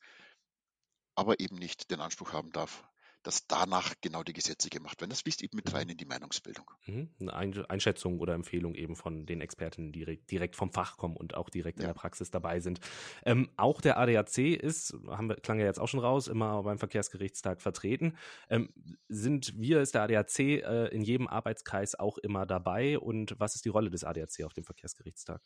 aber 1.15 1.39
eben 1.39 1.55
nicht 1.55 1.89
den 1.91 2.01
Anspruch 2.01 2.33
haben 2.33 2.51
darf, 2.51 2.83
dass 3.23 3.47
danach 3.47 3.93
genau 4.01 4.23
die 4.23 4.33
Gesetze 4.33 4.69
gemacht 4.69 5.01
werden. 5.01 5.09
Das 5.09 5.21
fließt 5.21 5.43
eben 5.43 5.57
mit 5.57 5.73
rein 5.73 5.89
in 5.89 5.97
die 5.97 6.05
Meinungsbildung. 6.05 6.69
Mhm. 6.85 7.09
Eine 7.29 7.69
Einschätzung 7.69 8.19
oder 8.19 8.33
Empfehlung 8.33 8.75
eben 8.75 8.95
von 8.95 9.25
den 9.25 9.41
Experten, 9.41 9.91
die 9.91 10.19
direkt 10.29 10.55
vom 10.55 10.71
Fach 10.71 10.97
kommen 10.97 11.17
und 11.17 11.35
auch 11.35 11.49
direkt 11.49 11.79
ja. 11.79 11.85
in 11.85 11.89
der 11.89 11.99
Praxis 11.99 12.31
dabei 12.31 12.59
sind. 12.59 12.79
Ähm, 13.25 13.49
auch 13.57 13.81
der 13.81 13.97
ADAC 13.97 14.37
ist, 14.37 14.95
haben 15.07 15.29
wir, 15.29 15.35
klang 15.35 15.59
ja 15.59 15.65
jetzt 15.65 15.79
auch 15.79 15.87
schon 15.87 15.99
raus, 15.99 16.27
immer 16.27 16.63
beim 16.63 16.79
Verkehrsgerichtstag 16.79 17.61
vertreten. 17.61 18.17
Ähm, 18.49 18.69
sind 19.09 19.53
wir, 19.59 19.81
ist 19.81 19.95
der 19.95 20.03
ADAC 20.03 20.39
äh, 20.39 20.87
in 20.87 21.01
jedem 21.01 21.27
Arbeitskreis 21.27 21.95
auch 21.95 22.17
immer 22.17 22.45
dabei 22.45 22.97
und 22.97 23.35
was 23.39 23.55
ist 23.55 23.65
die 23.65 23.69
Rolle 23.69 23.89
des 23.89 24.03
ADAC 24.03 24.43
auf 24.45 24.53
dem 24.53 24.63
Verkehrsgerichtstag? 24.63 25.41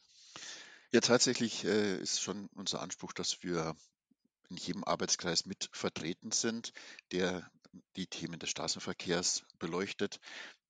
Ja, 0.92 1.00
tatsächlich 1.00 1.64
äh, 1.64 1.98
ist 1.98 2.22
schon 2.22 2.50
unser 2.54 2.82
Anspruch, 2.82 3.14
dass 3.14 3.44
wir 3.44 3.76
in 4.50 4.58
jedem 4.58 4.84
Arbeitskreis 4.84 5.46
mit 5.46 5.70
vertreten 5.72 6.32
sind, 6.32 6.74
der 7.14 7.50
die 7.96 8.08
Themen 8.08 8.40
des 8.40 8.50
Straßenverkehrs 8.50 9.44
beleuchtet, 9.60 10.20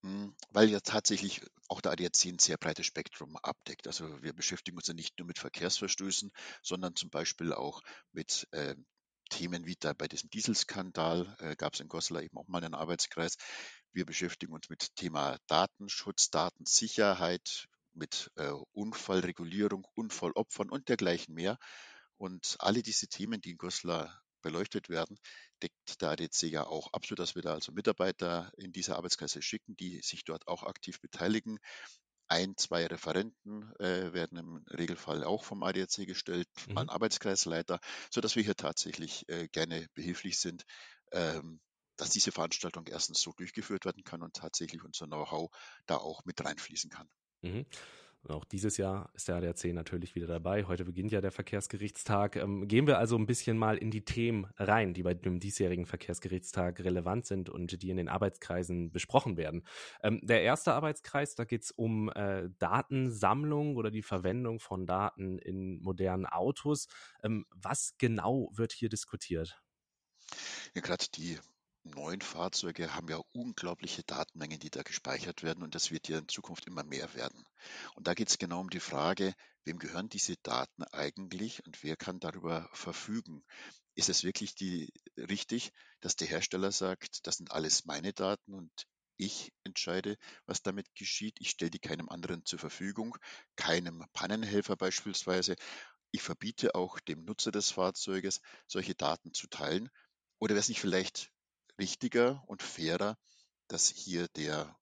hm, 0.01 0.35
weil 0.51 0.69
ja 0.69 0.79
tatsächlich 0.79 1.41
auch 1.67 1.81
der 1.81 1.91
ADAC 1.93 2.25
ein 2.25 2.39
sehr 2.39 2.57
breites 2.57 2.85
Spektrum 2.85 3.37
abdeckt. 3.37 3.87
Also 3.87 4.21
wir 4.21 4.33
beschäftigen 4.33 4.77
uns 4.77 4.87
ja 4.87 4.93
nicht 4.93 5.17
nur 5.17 5.27
mit 5.27 5.39
Verkehrsverstößen, 5.39 6.31
sondern 6.61 6.95
zum 6.95 7.09
Beispiel 7.09 7.53
auch 7.53 7.81
mit 8.11 8.47
äh, 8.51 8.75
Themen 9.29 9.65
wie 9.65 9.77
da 9.79 9.93
bei 9.93 10.07
diesem 10.07 10.29
Dieselskandal 10.29 11.35
äh, 11.39 11.55
gab 11.55 11.73
es 11.73 11.79
in 11.79 11.87
Goslar 11.87 12.21
eben 12.21 12.37
auch 12.37 12.47
mal 12.47 12.63
einen 12.63 12.73
Arbeitskreis. 12.73 13.37
Wir 13.93 14.05
beschäftigen 14.05 14.53
uns 14.53 14.69
mit 14.69 14.95
Thema 14.95 15.37
Datenschutz, 15.47 16.29
Datensicherheit, 16.29 17.67
mit 17.93 18.29
äh, 18.35 18.51
Unfallregulierung, 18.73 19.87
Unfallopfern 19.95 20.69
und 20.69 20.89
dergleichen 20.89 21.33
mehr. 21.33 21.57
Und 22.17 22.55
alle 22.59 22.83
diese 22.83 23.07
Themen, 23.07 23.41
die 23.41 23.51
in 23.51 23.57
Goslar 23.57 24.21
beleuchtet 24.41 24.89
werden, 24.89 25.17
deckt 25.61 26.01
der 26.01 26.09
ADC 26.11 26.43
ja 26.43 26.65
auch 26.65 26.93
ab, 26.93 27.05
sodass 27.05 27.35
wir 27.35 27.41
da 27.41 27.53
also 27.53 27.71
Mitarbeiter 27.71 28.51
in 28.57 28.71
diese 28.71 28.95
Arbeitskreise 28.95 29.41
schicken, 29.41 29.75
die 29.77 30.01
sich 30.01 30.23
dort 30.23 30.47
auch 30.47 30.63
aktiv 30.63 30.99
beteiligen. 30.99 31.59
Ein, 32.27 32.55
zwei 32.55 32.87
Referenten 32.87 33.73
äh, 33.79 34.13
werden 34.13 34.37
im 34.37 34.65
Regelfall 34.69 35.23
auch 35.23 35.43
vom 35.43 35.63
ADAC 35.63 36.07
gestellt, 36.07 36.47
mhm. 36.69 36.77
ein 36.77 36.89
Arbeitskreisleiter, 36.89 37.79
sodass 38.09 38.35
wir 38.35 38.43
hier 38.43 38.55
tatsächlich 38.55 39.27
äh, 39.27 39.49
gerne 39.49 39.87
behilflich 39.95 40.39
sind, 40.39 40.63
ähm, 41.11 41.59
dass 41.97 42.09
diese 42.09 42.31
Veranstaltung 42.31 42.87
erstens 42.87 43.21
so 43.21 43.33
durchgeführt 43.33 43.85
werden 43.85 44.03
kann 44.03 44.23
und 44.23 44.33
tatsächlich 44.33 44.83
unser 44.83 45.07
Know-how 45.07 45.51
da 45.85 45.97
auch 45.97 46.23
mit 46.23 46.43
reinfließen 46.43 46.89
kann. 46.89 47.09
Mhm. 47.41 47.65
Auch 48.27 48.45
dieses 48.45 48.77
Jahr 48.77 49.09
ist 49.13 49.27
der 49.27 49.37
ADAC 49.37 49.73
natürlich 49.73 50.13
wieder 50.13 50.27
dabei. 50.27 50.65
Heute 50.65 50.85
beginnt 50.85 51.11
ja 51.11 51.21
der 51.21 51.31
Verkehrsgerichtstag. 51.31 52.35
Ähm, 52.35 52.67
gehen 52.67 52.85
wir 52.85 52.99
also 52.99 53.17
ein 53.17 53.25
bisschen 53.25 53.57
mal 53.57 53.77
in 53.77 53.89
die 53.89 54.05
Themen 54.05 54.47
rein, 54.57 54.93
die 54.93 55.01
bei 55.01 55.15
dem 55.15 55.39
diesjährigen 55.39 55.87
Verkehrsgerichtstag 55.87 56.79
relevant 56.81 57.25
sind 57.25 57.49
und 57.49 57.81
die 57.81 57.89
in 57.89 57.97
den 57.97 58.09
Arbeitskreisen 58.09 58.91
besprochen 58.91 59.37
werden. 59.37 59.63
Ähm, 60.03 60.19
der 60.21 60.43
erste 60.43 60.73
Arbeitskreis, 60.73 61.33
da 61.33 61.45
geht 61.45 61.63
es 61.63 61.71
um 61.71 62.09
äh, 62.09 62.49
Datensammlung 62.59 63.75
oder 63.75 63.89
die 63.89 64.03
Verwendung 64.03 64.59
von 64.59 64.85
Daten 64.85 65.39
in 65.39 65.81
modernen 65.81 66.27
Autos. 66.27 66.87
Ähm, 67.23 67.45
was 67.49 67.95
genau 67.97 68.51
wird 68.53 68.71
hier 68.71 68.89
diskutiert? 68.89 69.59
Ja, 70.75 70.81
gerade 70.81 71.05
die 71.15 71.39
neuen 71.83 72.21
Fahrzeuge 72.21 72.93
haben 72.93 73.09
ja 73.09 73.21
unglaubliche 73.33 74.03
Datenmengen, 74.03 74.59
die 74.59 74.69
da 74.69 74.83
gespeichert 74.83 75.43
werden 75.43 75.63
und 75.63 75.75
das 75.75 75.91
wird 75.91 76.07
ja 76.07 76.19
in 76.19 76.27
Zukunft 76.27 76.67
immer 76.67 76.83
mehr 76.83 77.13
werden. 77.13 77.43
Und 77.95 78.07
da 78.07 78.13
geht 78.13 78.29
es 78.29 78.37
genau 78.37 78.59
um 78.59 78.69
die 78.69 78.79
Frage, 78.79 79.33
wem 79.65 79.79
gehören 79.79 80.09
diese 80.09 80.35
Daten 80.37 80.83
eigentlich 80.91 81.65
und 81.65 81.83
wer 81.83 81.95
kann 81.95 82.19
darüber 82.19 82.69
verfügen? 82.73 83.43
Ist 83.95 84.09
es 84.09 84.23
wirklich 84.23 84.55
die, 84.55 84.93
richtig, 85.17 85.71
dass 85.99 86.15
der 86.15 86.27
Hersteller 86.27 86.71
sagt, 86.71 87.25
das 87.27 87.37
sind 87.37 87.51
alles 87.51 87.85
meine 87.85 88.13
Daten 88.13 88.53
und 88.53 88.71
ich 89.17 89.53
entscheide, 89.63 90.17
was 90.45 90.63
damit 90.63 90.93
geschieht. 90.95 91.37
Ich 91.39 91.51
stelle 91.51 91.69
die 91.69 91.79
keinem 91.79 92.09
anderen 92.09 92.43
zur 92.45 92.57
Verfügung, 92.57 93.17
keinem 93.55 94.03
Pannenhelfer 94.13 94.75
beispielsweise. 94.75 95.55
Ich 96.11 96.23
verbiete 96.23 96.73
auch 96.73 96.99
dem 96.99 97.23
Nutzer 97.23 97.51
des 97.51 97.71
Fahrzeuges, 97.71 98.41
solche 98.67 98.95
Daten 98.95 99.33
zu 99.33 99.47
teilen. 99.47 99.89
Oder 100.39 100.55
wäre 100.55 100.61
es 100.61 100.69
nicht 100.69 100.81
vielleicht 100.81 101.31
richtiger 101.81 102.43
und 102.47 102.61
fairer, 102.61 103.17
dass 103.67 103.89
hier 103.89 104.27
der, 104.29 104.77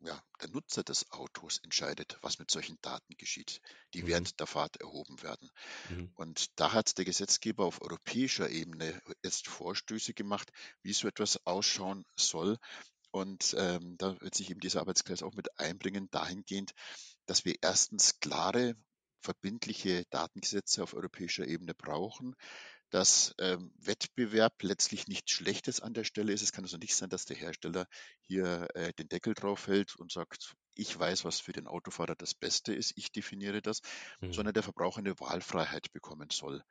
ja, 0.00 0.22
der 0.42 0.50
Nutzer 0.50 0.82
des 0.82 1.10
Autos 1.12 1.58
entscheidet, 1.62 2.18
was 2.20 2.38
mit 2.38 2.50
solchen 2.50 2.78
Daten 2.82 3.14
geschieht, 3.16 3.60
die 3.94 4.02
mhm. 4.02 4.06
während 4.08 4.40
der 4.40 4.48
Fahrt 4.48 4.76
erhoben 4.80 5.22
werden. 5.22 5.50
Mhm. 5.88 6.10
Und 6.16 6.58
da 6.58 6.72
hat 6.72 6.98
der 6.98 7.04
Gesetzgeber 7.04 7.64
auf 7.64 7.80
europäischer 7.80 8.50
Ebene 8.50 9.00
jetzt 9.22 9.46
Vorstöße 9.48 10.14
gemacht, 10.14 10.50
wie 10.82 10.92
so 10.92 11.06
etwas 11.06 11.46
ausschauen 11.46 12.04
soll. 12.16 12.58
Und 13.12 13.54
ähm, 13.58 13.96
da 13.98 14.20
wird 14.20 14.34
sich 14.34 14.50
eben 14.50 14.60
dieser 14.60 14.80
Arbeitskreis 14.80 15.22
auch 15.22 15.34
mit 15.34 15.60
einbringen, 15.60 16.08
dahingehend, 16.10 16.72
dass 17.26 17.44
wir 17.44 17.54
erstens 17.60 18.18
klare, 18.18 18.74
verbindliche 19.20 20.04
Datengesetze 20.10 20.82
auf 20.82 20.94
europäischer 20.94 21.46
Ebene 21.46 21.74
brauchen, 21.74 22.34
dass 22.92 23.34
ähm, 23.38 23.72
Wettbewerb 23.78 24.62
letztlich 24.62 25.08
nichts 25.08 25.32
Schlechtes 25.32 25.80
an 25.80 25.94
der 25.94 26.04
Stelle 26.04 26.30
ist. 26.30 26.42
Es 26.42 26.52
kann 26.52 26.64
also 26.64 26.76
nicht 26.76 26.94
sein, 26.94 27.08
dass 27.08 27.24
der 27.24 27.38
Hersteller 27.38 27.86
hier 28.20 28.68
äh, 28.74 28.92
den 28.92 29.08
Deckel 29.08 29.32
drauf 29.32 29.66
hält 29.66 29.96
und 29.96 30.12
sagt, 30.12 30.54
ich 30.74 30.98
weiß, 30.98 31.24
was 31.24 31.40
für 31.40 31.52
den 31.52 31.66
Autofahrer 31.66 32.14
das 32.14 32.34
Beste 32.34 32.74
ist, 32.74 32.92
ich 32.96 33.10
definiere 33.10 33.62
das, 33.62 33.80
mhm. 34.20 34.34
sondern 34.34 34.52
der 34.52 34.62
Verbraucher 34.62 34.98
eine 34.98 35.18
Wahlfreiheit 35.18 35.90
bekommen 35.92 36.28
soll. 36.30 36.62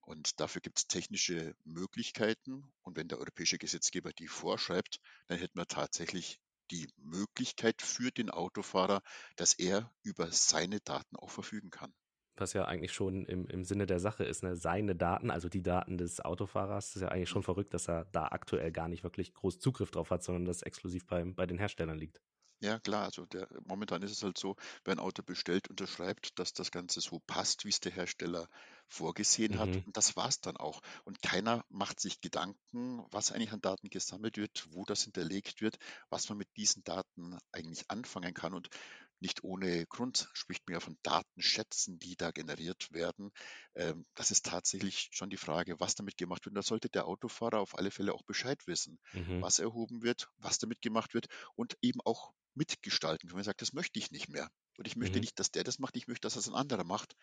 Und 0.00 0.40
dafür 0.40 0.62
gibt 0.62 0.78
es 0.78 0.86
technische 0.86 1.54
Möglichkeiten. 1.64 2.72
Und 2.80 2.96
wenn 2.96 3.08
der 3.08 3.18
europäische 3.18 3.58
Gesetzgeber 3.58 4.14
die 4.14 4.28
vorschreibt, 4.28 4.98
dann 5.26 5.38
hätten 5.38 5.58
wir 5.58 5.66
tatsächlich 5.66 6.40
die 6.70 6.88
Möglichkeit 6.96 7.82
für 7.82 8.10
den 8.10 8.30
Autofahrer, 8.30 9.02
dass 9.36 9.52
er 9.52 9.92
über 10.02 10.32
seine 10.32 10.80
Daten 10.80 11.16
auch 11.16 11.30
verfügen 11.30 11.68
kann 11.68 11.92
was 12.40 12.52
ja 12.52 12.64
eigentlich 12.64 12.92
schon 12.92 13.24
im, 13.26 13.46
im 13.46 13.64
Sinne 13.64 13.86
der 13.86 14.00
Sache 14.00 14.24
ist, 14.24 14.42
ne? 14.42 14.56
seine 14.56 14.94
Daten, 14.94 15.30
also 15.30 15.48
die 15.48 15.62
Daten 15.62 15.98
des 15.98 16.20
Autofahrers, 16.20 16.96
ist 16.96 17.02
ja 17.02 17.08
eigentlich 17.08 17.28
schon 17.28 17.42
verrückt, 17.42 17.74
dass 17.74 17.88
er 17.88 18.06
da 18.06 18.28
aktuell 18.28 18.72
gar 18.72 18.88
nicht 18.88 19.04
wirklich 19.04 19.34
groß 19.34 19.58
Zugriff 19.58 19.90
drauf 19.90 20.10
hat, 20.10 20.22
sondern 20.22 20.44
das 20.44 20.62
exklusiv 20.62 21.06
bei, 21.06 21.24
bei 21.24 21.46
den 21.46 21.58
Herstellern 21.58 21.98
liegt. 21.98 22.20
Ja, 22.60 22.78
klar, 22.78 23.04
also 23.04 23.26
der, 23.26 23.46
momentan 23.66 24.02
ist 24.02 24.12
es 24.12 24.22
halt 24.22 24.38
so, 24.38 24.56
wer 24.84 24.94
ein 24.94 24.98
Auto 24.98 25.22
bestellt, 25.22 25.68
unterschreibt, 25.68 26.38
dass 26.38 26.54
das 26.54 26.70
Ganze 26.70 27.02
so 27.02 27.20
passt, 27.26 27.66
wie 27.66 27.68
es 27.68 27.80
der 27.80 27.92
Hersteller 27.92 28.48
vorgesehen 28.88 29.54
mhm. 29.54 29.58
hat. 29.58 29.68
Und 29.68 29.96
das 29.96 30.16
war 30.16 30.28
es 30.28 30.40
dann 30.40 30.56
auch. 30.56 30.80
Und 31.04 31.20
keiner 31.20 31.66
macht 31.68 32.00
sich 32.00 32.22
Gedanken, 32.22 33.04
was 33.10 33.30
eigentlich 33.30 33.52
an 33.52 33.60
Daten 33.60 33.90
gesammelt 33.90 34.38
wird, 34.38 34.66
wo 34.70 34.86
das 34.86 35.02
hinterlegt 35.02 35.60
wird, 35.60 35.76
was 36.08 36.30
man 36.30 36.38
mit 36.38 36.48
diesen 36.56 36.82
Daten 36.84 37.38
eigentlich 37.52 37.90
anfangen 37.90 38.32
kann. 38.32 38.54
Und 38.54 38.70
nicht 39.20 39.44
ohne 39.44 39.86
Grund 39.86 40.28
spricht 40.34 40.66
man 40.66 40.74
ja 40.74 40.80
von 40.80 40.98
Datenschätzen, 41.02 41.98
die 41.98 42.16
da 42.16 42.30
generiert 42.30 42.92
werden. 42.92 43.30
Ähm, 43.74 44.06
das 44.14 44.30
ist 44.30 44.46
tatsächlich 44.46 45.08
schon 45.12 45.30
die 45.30 45.36
Frage, 45.36 45.80
was 45.80 45.94
damit 45.94 46.16
gemacht 46.16 46.44
wird. 46.44 46.52
Und 46.52 46.56
da 46.56 46.62
sollte 46.62 46.88
der 46.88 47.06
Autofahrer 47.06 47.60
auf 47.60 47.78
alle 47.78 47.90
Fälle 47.90 48.14
auch 48.14 48.22
Bescheid 48.22 48.66
wissen, 48.66 48.98
mhm. 49.12 49.40
was 49.40 49.58
erhoben 49.58 50.02
wird, 50.02 50.28
was 50.38 50.58
damit 50.58 50.82
gemacht 50.82 51.14
wird 51.14 51.26
und 51.54 51.76
eben 51.80 52.00
auch 52.04 52.32
mitgestalten. 52.54 53.30
Wenn 53.30 53.36
man 53.36 53.44
sagt, 53.44 53.62
das 53.62 53.72
möchte 53.72 53.98
ich 53.98 54.10
nicht 54.10 54.28
mehr. 54.28 54.50
Und 54.78 54.86
ich 54.86 54.96
möchte 54.96 55.16
mhm. 55.16 55.22
nicht, 55.22 55.38
dass 55.38 55.50
der 55.50 55.64
das 55.64 55.78
macht, 55.78 55.96
ich 55.96 56.08
möchte, 56.08 56.26
dass 56.26 56.34
das 56.34 56.48
ein 56.48 56.54
anderer 56.54 56.84
macht, 56.84 57.16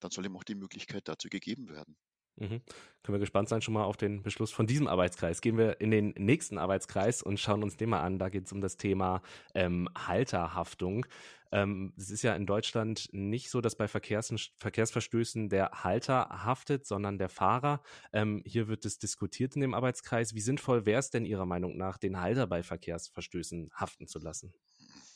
dann 0.00 0.10
soll 0.10 0.26
ihm 0.26 0.36
auch 0.36 0.44
die 0.44 0.54
Möglichkeit 0.54 1.08
dazu 1.08 1.28
gegeben 1.28 1.68
werden. 1.68 1.96
Mhm. 2.36 2.60
Können 3.02 3.16
wir 3.16 3.20
gespannt 3.20 3.48
sein 3.48 3.62
schon 3.62 3.74
mal 3.74 3.84
auf 3.84 3.96
den 3.96 4.22
Beschluss 4.22 4.50
von 4.50 4.66
diesem 4.66 4.86
Arbeitskreis. 4.86 5.40
Gehen 5.40 5.58
wir 5.58 5.80
in 5.80 5.90
den 5.90 6.14
nächsten 6.16 6.58
Arbeitskreis 6.58 7.22
und 7.22 7.38
schauen 7.38 7.62
uns 7.62 7.76
den 7.76 7.90
mal 7.90 8.00
an. 8.00 8.18
Da 8.18 8.28
geht 8.28 8.46
es 8.46 8.52
um 8.52 8.60
das 8.60 8.76
Thema 8.76 9.22
ähm, 9.54 9.88
Halterhaftung. 9.96 11.06
Ähm, 11.52 11.92
es 11.96 12.10
ist 12.10 12.22
ja 12.22 12.34
in 12.34 12.46
Deutschland 12.46 13.08
nicht 13.12 13.50
so, 13.50 13.60
dass 13.60 13.76
bei 13.76 13.86
Verkehrs 13.86 14.34
Verkehrsverstößen 14.58 15.48
der 15.48 15.70
Halter 15.84 16.28
haftet, 16.44 16.86
sondern 16.86 17.18
der 17.18 17.28
Fahrer. 17.28 17.82
Ähm, 18.12 18.42
hier 18.44 18.66
wird 18.66 18.84
es 18.84 18.98
diskutiert 18.98 19.54
in 19.54 19.60
dem 19.60 19.74
Arbeitskreis. 19.74 20.34
Wie 20.34 20.40
sinnvoll 20.40 20.84
wäre 20.84 20.98
es 20.98 21.10
denn 21.10 21.24
Ihrer 21.24 21.46
Meinung 21.46 21.76
nach, 21.76 21.98
den 21.98 22.20
Halter 22.20 22.48
bei 22.48 22.64
Verkehrsverstößen 22.64 23.70
haften 23.74 24.08
zu 24.08 24.18
lassen? 24.18 24.52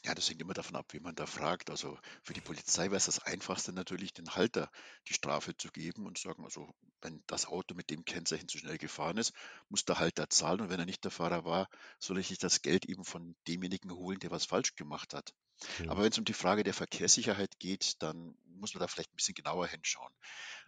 Ja, 0.04 0.14
das 0.14 0.28
hängt 0.28 0.40
immer 0.40 0.54
davon 0.54 0.76
ab, 0.76 0.86
wie 0.92 1.00
man 1.00 1.14
da 1.14 1.26
fragt. 1.26 1.70
Also 1.70 1.98
für 2.22 2.32
die 2.32 2.40
Polizei 2.40 2.84
wäre 2.84 2.96
es 2.96 3.06
das 3.06 3.18
Einfachste 3.18 3.72
natürlich, 3.72 4.12
den 4.12 4.34
Halter 4.34 4.70
die 5.08 5.14
Strafe 5.14 5.56
zu 5.56 5.70
geben 5.70 6.06
und 6.06 6.18
sagen, 6.18 6.44
also 6.44 6.72
wenn 7.02 7.22
das 7.26 7.46
Auto 7.46 7.74
mit 7.74 7.90
dem 7.90 8.04
Kennzeichen 8.04 8.48
zu 8.48 8.58
schnell 8.58 8.78
gefahren 8.78 9.16
ist, 9.18 9.32
muss 9.68 9.84
der 9.84 9.98
Halter 9.98 10.30
zahlen 10.30 10.60
und 10.60 10.70
wenn 10.70 10.78
er 10.80 10.86
nicht 10.86 11.04
der 11.04 11.10
Fahrer 11.10 11.44
war, 11.44 11.68
soll 11.98 12.18
ich 12.18 12.38
das 12.38 12.62
Geld 12.62 12.86
eben 12.86 13.04
von 13.04 13.36
demjenigen 13.48 13.90
holen, 13.90 14.20
der 14.20 14.30
was 14.30 14.46
falsch 14.46 14.76
gemacht 14.76 15.14
hat. 15.14 15.34
Mhm. 15.78 15.90
Aber 15.90 16.02
wenn 16.02 16.12
es 16.12 16.18
um 16.18 16.24
die 16.24 16.32
Frage 16.32 16.62
der 16.62 16.74
Verkehrssicherheit 16.74 17.58
geht, 17.58 18.00
dann 18.00 18.36
muss 18.44 18.74
man 18.74 18.80
da 18.80 18.88
vielleicht 18.88 19.12
ein 19.12 19.16
bisschen 19.16 19.34
genauer 19.34 19.66
hinschauen. 19.66 20.12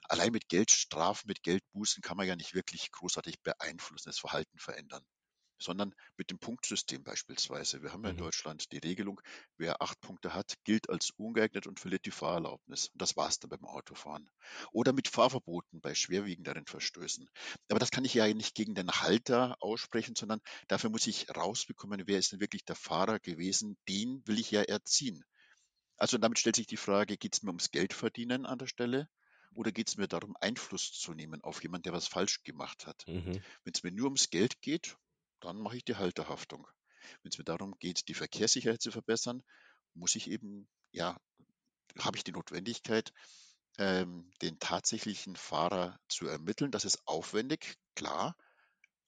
Allein 0.08 0.32
mit 0.32 0.48
Geldstrafen, 0.48 1.28
mit 1.28 1.42
Geldbußen 1.44 2.02
kann 2.02 2.16
man 2.16 2.26
ja 2.26 2.36
nicht 2.36 2.54
wirklich 2.54 2.90
großartig 2.90 3.40
beeinflussen, 3.42 4.08
das 4.08 4.18
Verhalten 4.18 4.58
verändern. 4.58 5.04
Sondern 5.60 5.94
mit 6.16 6.30
dem 6.30 6.38
Punktsystem 6.38 7.04
beispielsweise. 7.04 7.82
Wir 7.82 7.92
haben 7.92 8.04
ja 8.04 8.10
in 8.10 8.16
Mhm. 8.16 8.16
Deutschland 8.16 8.72
die 8.72 8.78
Regelung, 8.78 9.20
wer 9.56 9.82
acht 9.82 10.00
Punkte 10.00 10.34
hat, 10.34 10.54
gilt 10.64 10.88
als 10.90 11.10
ungeeignet 11.10 11.66
und 11.66 11.80
verliert 11.80 12.06
die 12.06 12.10
Fahrerlaubnis. 12.10 12.88
Und 12.88 13.00
das 13.02 13.16
war's 13.16 13.38
dann 13.38 13.50
beim 13.50 13.64
Autofahren. 13.64 14.30
Oder 14.72 14.92
mit 14.92 15.08
Fahrverboten 15.08 15.80
bei 15.80 15.94
schwerwiegenderen 15.94 16.66
Verstößen. 16.66 17.28
Aber 17.70 17.78
das 17.78 17.90
kann 17.90 18.04
ich 18.04 18.14
ja 18.14 18.32
nicht 18.32 18.54
gegen 18.54 18.74
den 18.74 18.90
Halter 18.90 19.56
aussprechen, 19.60 20.14
sondern 20.16 20.40
dafür 20.68 20.90
muss 20.90 21.06
ich 21.06 21.28
rausbekommen, 21.34 22.02
wer 22.06 22.18
ist 22.18 22.32
denn 22.32 22.40
wirklich 22.40 22.64
der 22.64 22.76
Fahrer 22.76 23.18
gewesen. 23.20 23.76
Den 23.88 24.22
will 24.26 24.38
ich 24.38 24.50
ja 24.50 24.62
erziehen. 24.62 25.24
Also 25.96 26.18
damit 26.18 26.38
stellt 26.40 26.56
sich 26.56 26.66
die 26.66 26.76
Frage, 26.76 27.16
geht 27.16 27.34
es 27.36 27.42
mir 27.44 27.50
ums 27.50 27.70
Geldverdienen 27.70 28.44
an 28.44 28.58
der 28.58 28.66
Stelle 28.66 29.08
oder 29.54 29.70
geht 29.70 29.88
es 29.88 29.96
mir 29.96 30.08
darum, 30.08 30.36
Einfluss 30.40 30.92
zu 30.92 31.14
nehmen 31.14 31.42
auf 31.42 31.62
jemanden, 31.62 31.84
der 31.84 31.92
was 31.92 32.08
falsch 32.08 32.42
gemacht 32.42 32.86
hat? 32.88 33.06
Mhm. 33.06 33.44
Wenn 33.64 33.74
es 33.74 33.82
mir 33.84 33.92
nur 33.92 34.06
ums 34.06 34.30
Geld 34.30 34.62
geht, 34.62 34.96
dann 35.40 35.58
mache 35.58 35.76
ich 35.76 35.84
die 35.84 35.96
Halterhaftung. 35.96 36.66
Wenn 37.22 37.30
es 37.30 37.38
mir 37.38 37.44
darum 37.44 37.78
geht, 37.78 38.08
die 38.08 38.14
Verkehrssicherheit 38.14 38.82
zu 38.82 38.90
verbessern, 38.90 39.42
muss 39.94 40.14
ich 40.14 40.30
eben, 40.30 40.68
ja, 40.92 41.18
habe 41.98 42.16
ich 42.16 42.24
die 42.24 42.32
Notwendigkeit, 42.32 43.12
ähm, 43.78 44.30
den 44.42 44.58
tatsächlichen 44.58 45.36
Fahrer 45.36 45.98
zu 46.08 46.26
ermitteln. 46.26 46.70
Das 46.70 46.84
ist 46.84 47.06
aufwendig, 47.06 47.76
klar, 47.94 48.36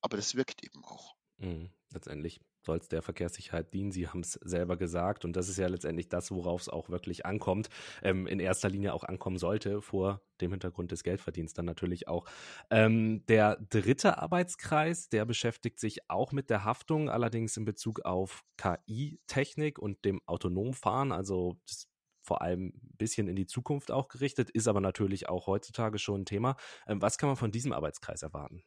aber 0.01 0.17
das 0.17 0.35
wirkt 0.35 0.65
eben 0.65 0.85
auch. 0.85 1.15
Mhm. 1.39 1.71
Letztendlich 1.91 2.41
soll 2.65 2.79
es 2.79 2.89
der 2.89 3.03
Verkehrssicherheit 3.03 3.73
dienen. 3.73 3.93
Sie 3.93 4.09
haben 4.09 4.21
es 4.21 4.33
selber 4.33 4.77
gesagt 4.77 5.25
und 5.25 5.35
das 5.35 5.49
ist 5.49 5.59
ja 5.59 5.67
letztendlich 5.67 6.09
das, 6.09 6.31
worauf 6.31 6.63
es 6.63 6.69
auch 6.69 6.89
wirklich 6.89 7.27
ankommt. 7.27 7.69
Ähm, 8.03 8.27
in 8.27 8.41
erster 8.41 8.69
Linie 8.69 8.95
auch 8.95 9.05
ankommen 9.05 9.39
sollte, 9.39 9.83
vor 9.83 10.23
dem 10.41 10.51
Hintergrund 10.51 10.93
des 10.93 11.03
Geldverdienst 11.03 11.57
dann 11.59 11.65
natürlich 11.65 12.09
auch. 12.09 12.27
Ähm, 12.71 13.25
der 13.27 13.57
dritte 13.71 14.19
Arbeitskreis, 14.19 15.09
der 15.09 15.25
beschäftigt 15.25 15.79
sich 15.79 16.11
auch 16.11 16.33
mit 16.33 16.51
der 16.51 16.65
Haftung, 16.65 17.11
allerdings 17.11 17.57
in 17.57 17.65
Bezug 17.65 18.01
auf 18.05 18.45
KI-Technik 18.57 19.79
und 19.79 20.05
dem 20.05 20.21
autonomen 20.27 20.75
Fahren. 20.75 21.13
Also 21.13 21.59
das 21.67 21.89
vor 22.23 22.41
allem 22.43 22.69
ein 22.69 22.97
bisschen 22.97 23.29
in 23.29 23.37
die 23.37 23.47
Zukunft 23.47 23.91
auch 23.91 24.09
gerichtet, 24.09 24.51
ist 24.51 24.69
aber 24.69 24.81
natürlich 24.81 25.29
auch 25.29 25.47
heutzutage 25.47 25.99
schon 25.99 26.23
ein 26.23 26.27
Thema. 26.27 26.57
Ähm, 26.87 27.03
was 27.03 27.19
kann 27.19 27.29
man 27.29 27.37
von 27.37 27.51
diesem 27.51 27.73
Arbeitskreis 27.73 28.23
erwarten? 28.23 28.63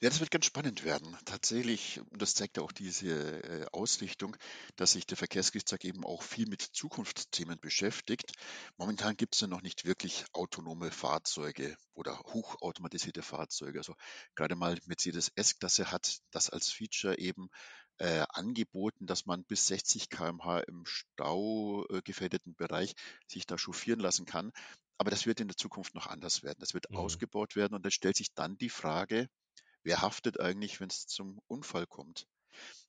Ja, 0.00 0.08
das 0.08 0.20
wird 0.20 0.30
ganz 0.30 0.46
spannend 0.46 0.84
werden. 0.84 1.16
Tatsächlich, 1.26 2.00
und 2.10 2.22
das 2.22 2.34
zeigt 2.34 2.56
ja 2.56 2.62
auch 2.62 2.72
diese 2.72 3.42
äh, 3.42 3.66
Ausrichtung, 3.72 4.36
dass 4.76 4.92
sich 4.92 5.06
der 5.06 5.16
Verkehrsgerichtstag 5.18 5.84
eben 5.84 6.04
auch 6.04 6.22
viel 6.22 6.48
mit 6.48 6.62
Zukunftsthemen 6.62 7.58
beschäftigt. 7.60 8.32
Momentan 8.78 9.16
gibt 9.16 9.34
es 9.34 9.40
ja 9.42 9.46
noch 9.48 9.60
nicht 9.62 9.84
wirklich 9.84 10.24
autonome 10.32 10.90
Fahrzeuge 10.90 11.76
oder 11.94 12.18
hochautomatisierte 12.20 13.22
Fahrzeuge. 13.22 13.78
Also 13.80 13.94
gerade 14.34 14.56
mal 14.56 14.78
Mercedes 14.86 15.30
S-Klasse 15.34 15.90
hat 15.90 16.18
das 16.30 16.48
als 16.50 16.70
Feature 16.70 17.18
eben 17.18 17.48
äh, 17.98 18.24
angeboten, 18.30 19.06
dass 19.06 19.26
man 19.26 19.44
bis 19.44 19.66
60 19.66 20.08
km/h 20.08 20.60
im 20.60 20.84
staugefährdeten 20.86 22.54
Bereich 22.54 22.94
sich 23.26 23.46
da 23.46 23.58
chauffieren 23.58 24.00
lassen 24.00 24.26
kann. 24.26 24.52
Aber 24.98 25.10
das 25.10 25.26
wird 25.26 25.40
in 25.40 25.48
der 25.48 25.56
Zukunft 25.56 25.94
noch 25.94 26.06
anders 26.06 26.42
werden. 26.42 26.58
Das 26.60 26.72
wird 26.74 26.86
Mhm. 26.90 26.94
ausgebaut 26.94 27.56
werden 27.56 27.74
und 27.74 27.84
dann 27.84 27.92
stellt 27.92 28.16
sich 28.16 28.32
dann 28.34 28.56
die 28.56 28.70
Frage, 28.70 29.28
wer 29.86 30.02
haftet 30.02 30.40
eigentlich, 30.40 30.80
wenn 30.80 30.88
es 30.90 31.06
zum 31.06 31.40
Unfall 31.48 31.86
kommt? 31.86 32.26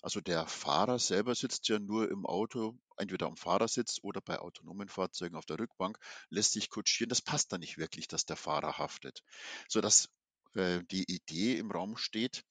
Also 0.02 0.22
der 0.22 0.48
Fahrer 0.48 1.00
selber 1.00 1.36
sitzt 1.36 1.68
ja 1.68 1.80
nur 1.80 2.10
im 2.12 2.26
Auto, 2.26 2.78
entweder 2.98 3.28
am 3.28 3.38
Fahrersitz 3.38 4.00
oder 4.02 4.22
bei 4.22 4.40
autonomen 4.40 4.90
Fahrzeugen 4.90 5.36
auf 5.36 5.46
der 5.46 5.60
Rückbank, 5.60 6.00
lässt 6.30 6.54
sich 6.54 6.70
kutschieren. 6.70 7.10
Das 7.10 7.22
passt 7.22 7.52
da 7.54 7.58
nicht 7.58 7.78
wirklich, 7.78 8.08
dass 8.08 8.26
der 8.26 8.38
Fahrer 8.38 8.78
haftet. 8.78 9.24
Sodass 9.68 10.10
äh, 10.56 10.84
die 10.92 11.04
Idee 11.04 11.58
im 11.58 11.72
Raum 11.72 11.98
steht, 11.98 12.44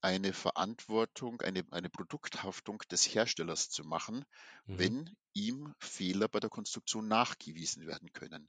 eine 0.00 0.32
Verantwortung, 0.34 1.40
eine, 1.42 1.64
eine 1.70 1.90
Produkthaftung 1.90 2.82
des 2.90 3.14
Herstellers 3.14 3.70
zu 3.70 3.84
machen, 3.84 4.24
Mhm. 4.66 4.78
wenn 4.78 5.16
ihm 5.32 5.74
Fehler 5.80 6.28
bei 6.28 6.40
der 6.40 6.50
Konstruktion 6.50 7.08
nachgewiesen 7.08 7.86
werden 7.86 8.12
können. 8.12 8.48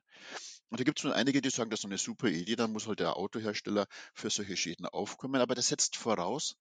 Und 0.75 0.81
da 0.81 0.83
gibt 0.83 0.99
es 0.99 1.05
nun 1.05 1.13
einige, 1.13 1.41
die 1.41 1.49
sagen, 1.49 1.69
das 1.69 1.79
ist 1.79 1.85
eine 1.85 1.97
super 1.97 2.27
Idee, 2.27 2.57
dann 2.57 2.73
muss 2.73 2.85
halt 2.85 2.99
der 2.99 3.15
Autohersteller 3.15 3.87
für 4.13 4.29
solche 4.29 4.57
Schäden 4.57 4.85
aufkommen. 4.85 5.39
Aber 5.39 5.55
das 5.55 5.69
setzt 5.69 5.95
voraus, 5.95 6.57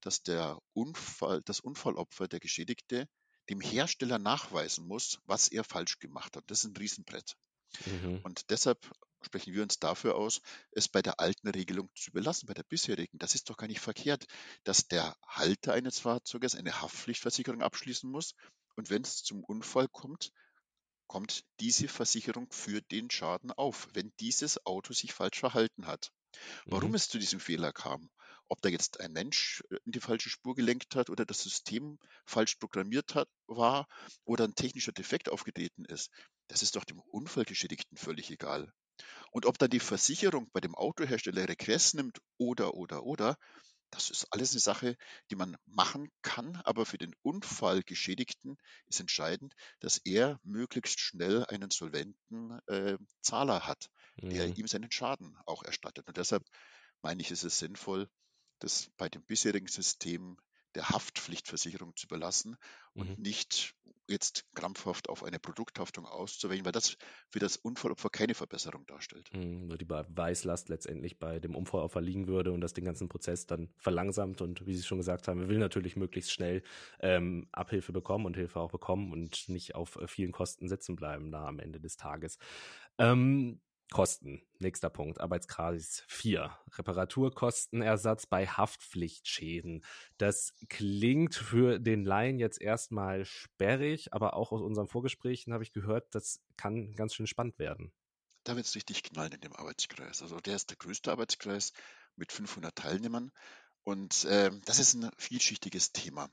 dass 0.00 0.22
der 0.22 0.58
Unfall, 0.72 1.42
das 1.44 1.60
Unfallopfer, 1.60 2.26
der 2.26 2.40
Geschädigte, 2.40 3.06
dem 3.50 3.60
Hersteller 3.60 4.18
nachweisen 4.18 4.86
muss, 4.86 5.18
was 5.26 5.48
er 5.48 5.62
falsch 5.62 5.98
gemacht 5.98 6.38
hat. 6.38 6.44
Das 6.46 6.64
ist 6.64 6.70
ein 6.70 6.76
Riesenbrett. 6.78 7.36
Mhm. 7.84 8.20
Und 8.22 8.48
deshalb 8.48 8.78
sprechen 9.20 9.52
wir 9.52 9.62
uns 9.62 9.78
dafür 9.78 10.14
aus, 10.14 10.40
es 10.70 10.88
bei 10.88 11.02
der 11.02 11.20
alten 11.20 11.48
Regelung 11.48 11.90
zu 11.94 12.12
belassen, 12.12 12.46
bei 12.46 12.54
der 12.54 12.62
bisherigen. 12.62 13.18
Das 13.18 13.34
ist 13.34 13.50
doch 13.50 13.58
gar 13.58 13.66
nicht 13.66 13.80
verkehrt, 13.80 14.24
dass 14.64 14.88
der 14.88 15.14
Halter 15.26 15.74
eines 15.74 15.98
Fahrzeuges 15.98 16.54
eine 16.54 16.80
Haftpflichtversicherung 16.80 17.60
abschließen 17.60 18.10
muss. 18.10 18.32
Und 18.76 18.88
wenn 18.88 19.02
es 19.02 19.22
zum 19.22 19.44
Unfall 19.44 19.86
kommt, 19.86 20.32
kommt 21.10 21.42
diese 21.58 21.88
Versicherung 21.88 22.46
für 22.52 22.82
den 22.82 23.10
Schaden 23.10 23.50
auf, 23.50 23.88
wenn 23.94 24.12
dieses 24.20 24.64
Auto 24.64 24.92
sich 24.92 25.12
falsch 25.12 25.40
verhalten 25.40 25.88
hat. 25.88 26.12
Warum 26.68 26.90
Mhm. 26.90 26.94
es 26.94 27.08
zu 27.08 27.18
diesem 27.18 27.40
Fehler 27.40 27.72
kam, 27.72 28.08
ob 28.48 28.62
da 28.62 28.68
jetzt 28.68 29.00
ein 29.00 29.10
Mensch 29.10 29.64
äh, 29.70 29.78
in 29.84 29.90
die 29.90 29.98
falsche 29.98 30.30
Spur 30.30 30.54
gelenkt 30.54 30.94
hat 30.94 31.10
oder 31.10 31.26
das 31.26 31.42
System 31.42 31.98
falsch 32.26 32.54
programmiert 32.54 33.16
hat, 33.16 33.28
war 33.48 33.88
oder 34.24 34.44
ein 34.44 34.54
technischer 34.54 34.92
Defekt 34.92 35.30
aufgetreten 35.30 35.84
ist, 35.84 36.12
das 36.46 36.62
ist 36.62 36.76
doch 36.76 36.84
dem 36.84 37.00
Unfallgeschädigten 37.00 37.98
völlig 37.98 38.30
egal. 38.30 38.72
Und 39.32 39.46
ob 39.46 39.58
dann 39.58 39.70
die 39.70 39.80
Versicherung 39.80 40.48
bei 40.52 40.60
dem 40.60 40.76
Autohersteller 40.76 41.48
Regress 41.48 41.92
nimmt 41.92 42.20
oder, 42.38 42.74
oder, 42.74 43.02
oder, 43.02 43.36
das 43.90 44.10
ist 44.10 44.26
alles 44.30 44.52
eine 44.52 44.60
Sache, 44.60 44.96
die 45.30 45.36
man 45.36 45.56
machen 45.66 46.10
kann, 46.22 46.56
aber 46.64 46.86
für 46.86 46.98
den 46.98 47.14
Unfallgeschädigten 47.22 48.56
ist 48.86 49.00
entscheidend, 49.00 49.54
dass 49.80 49.98
er 50.04 50.38
möglichst 50.44 51.00
schnell 51.00 51.44
einen 51.46 51.70
solventen 51.70 52.58
äh, 52.68 52.98
Zahler 53.22 53.66
hat, 53.66 53.88
der 54.32 54.48
Mhm. 54.48 54.56
ihm 54.56 54.66
seinen 54.68 54.90
Schaden 54.92 55.36
auch 55.46 55.62
erstattet. 55.64 56.06
Und 56.08 56.16
deshalb 56.16 56.44
meine 57.02 57.22
ich, 57.22 57.30
ist 57.30 57.44
es 57.44 57.58
sinnvoll, 57.58 58.08
das 58.60 58.90
bei 58.96 59.08
dem 59.08 59.24
bisherigen 59.24 59.68
System 59.68 60.36
der 60.74 60.88
Haftpflichtversicherung 60.90 61.96
zu 61.96 62.06
belassen 62.08 62.56
und 62.94 63.10
Mhm. 63.10 63.18
nicht 63.18 63.74
jetzt 64.08 64.44
krampfhaft 64.54 65.08
auf 65.08 65.22
eine 65.24 65.38
Produkthaftung 65.38 66.06
auszuwählen, 66.06 66.64
weil 66.64 66.72
das 66.72 66.96
für 67.30 67.38
das 67.38 67.56
Unfallopfer 67.56 68.10
keine 68.10 68.34
Verbesserung 68.34 68.86
darstellt. 68.86 69.32
Mhm, 69.32 69.78
die 69.78 69.84
Beweislast 69.84 70.68
letztendlich 70.70 71.20
bei 71.20 71.38
dem 71.38 71.54
Unfallopfer 71.54 72.00
liegen 72.00 72.26
würde 72.26 72.50
und 72.50 72.60
das 72.60 72.72
den 72.72 72.84
ganzen 72.84 73.08
Prozess 73.08 73.46
dann 73.46 73.72
verlangsamt. 73.78 74.40
Und 74.40 74.66
wie 74.66 74.74
Sie 74.74 74.82
schon 74.82 74.98
gesagt 74.98 75.28
haben, 75.28 75.38
wir 75.40 75.48
will 75.48 75.58
natürlich 75.58 75.94
möglichst 75.94 76.32
schnell 76.32 76.62
ähm, 76.98 77.46
Abhilfe 77.52 77.92
bekommen 77.92 78.26
und 78.26 78.34
Hilfe 78.36 78.58
auch 78.58 78.72
bekommen 78.72 79.12
und 79.12 79.48
nicht 79.48 79.76
auf 79.76 79.94
äh, 79.96 80.08
vielen 80.08 80.32
Kosten 80.32 80.68
sitzen 80.68 80.96
bleiben 80.96 81.30
da 81.30 81.46
am 81.46 81.60
Ende 81.60 81.78
des 81.80 81.96
Tages. 81.96 82.38
Ähm, 82.98 83.60
Kosten, 83.90 84.40
nächster 84.60 84.88
Punkt, 84.88 85.20
Arbeitskreis 85.20 86.04
4. 86.06 86.56
Reparaturkostenersatz 86.78 88.26
bei 88.26 88.46
Haftpflichtschäden. 88.46 89.84
Das 90.16 90.54
klingt 90.68 91.34
für 91.34 91.80
den 91.80 92.04
Laien 92.04 92.38
jetzt 92.38 92.60
erstmal 92.60 93.24
sperrig, 93.24 94.14
aber 94.14 94.34
auch 94.34 94.52
aus 94.52 94.62
unseren 94.62 94.86
Vorgesprächen 94.86 95.52
habe 95.52 95.64
ich 95.64 95.72
gehört, 95.72 96.14
das 96.14 96.40
kann 96.56 96.94
ganz 96.94 97.14
schön 97.14 97.26
spannend 97.26 97.58
werden. 97.58 97.92
Da 98.44 98.54
wird 98.54 98.66
es 98.66 98.76
richtig 98.76 99.02
knallen 99.02 99.32
in 99.32 99.40
dem 99.40 99.56
Arbeitskreis. 99.56 100.22
Also 100.22 100.38
der 100.38 100.54
ist 100.54 100.70
der 100.70 100.76
größte 100.76 101.10
Arbeitskreis 101.10 101.72
mit 102.14 102.30
500 102.30 102.74
Teilnehmern 102.76 103.32
und 103.82 104.24
ähm, 104.30 104.62
das 104.66 104.78
ist 104.78 104.94
ein 104.94 105.10
vielschichtiges 105.18 105.92
Thema. 105.92 106.30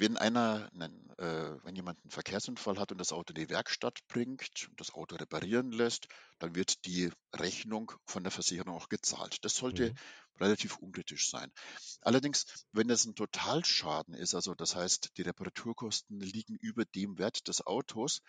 Wenn 0.00 0.16
einer, 0.16 0.70
einen, 0.72 1.10
äh, 1.18 1.62
wenn 1.62 1.76
jemand 1.76 2.00
einen 2.02 2.10
Verkehrsunfall 2.10 2.78
hat 2.78 2.90
und 2.90 2.98
das 2.98 3.12
Auto 3.12 3.34
in 3.34 3.40
die 3.42 3.50
Werkstatt 3.50 3.98
bringt 4.08 4.68
und 4.70 4.80
das 4.80 4.94
Auto 4.94 5.16
reparieren 5.16 5.72
lässt, 5.72 6.08
dann 6.38 6.54
wird 6.54 6.86
die 6.86 7.10
Rechnung 7.34 7.92
von 8.06 8.22
der 8.24 8.32
Versicherung 8.32 8.74
auch 8.74 8.88
gezahlt. 8.88 9.44
Das 9.44 9.54
sollte 9.54 9.92
Mhm. 9.92 9.98
relativ 10.40 10.78
unkritisch 10.78 11.28
sein. 11.30 11.52
Allerdings, 12.00 12.46
wenn 12.72 12.88
es 12.88 13.04
ein 13.04 13.14
Totalschaden 13.14 14.14
ist, 14.14 14.34
also 14.34 14.54
das 14.54 14.74
heißt, 14.74 15.10
die 15.18 15.22
Reparaturkosten 15.22 16.18
liegen 16.18 16.56
über 16.56 16.86
dem 16.86 17.18
Wert 17.18 17.46
des 17.46 17.66
Autos, 17.66 18.22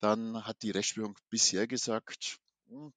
dann 0.00 0.44
hat 0.44 0.62
die 0.62 0.70
Rechtsprechung 0.70 1.16
bisher 1.30 1.66
gesagt, 1.66 2.38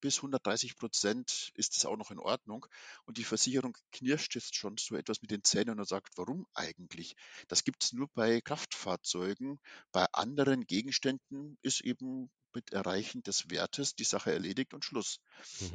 bis 0.02 0.22
130 0.22 0.76
Prozent 0.76 1.52
ist 1.56 1.78
es 1.78 1.86
auch 1.86 1.98
noch 1.98 2.12
in 2.12 2.20
Ordnung. 2.20 2.66
Und 3.06 3.18
die 3.18 3.24
Versicherung 3.24 3.78
knirscht 3.92 4.36
jetzt 4.36 4.56
schon 4.56 4.78
so 4.78 4.96
etwas 4.96 5.22
mit 5.22 5.32
den 5.32 5.44
Zähnen 5.44 5.80
und 5.80 5.88
sagt, 5.88 6.18
warum 6.18 6.46
eigentlich? 6.54 7.16
Das 7.48 7.64
gibt 7.64 7.84
es 7.84 7.94
nur 7.94 8.08
bei 8.14 8.42
Kraftfahrzeugen. 8.42 9.60
Bei 9.92 10.06
anderen 10.14 10.66
Gegenständen 10.66 11.58
ist 11.62 11.82
eben 11.82 12.32
mit 12.54 12.72
Erreichen 12.74 13.22
des 13.24 13.50
Wertes 13.52 13.96
die 13.96 14.04
Sache 14.04 14.32
erledigt 14.32 14.74
und 14.74 14.84
Schluss. 14.86 15.20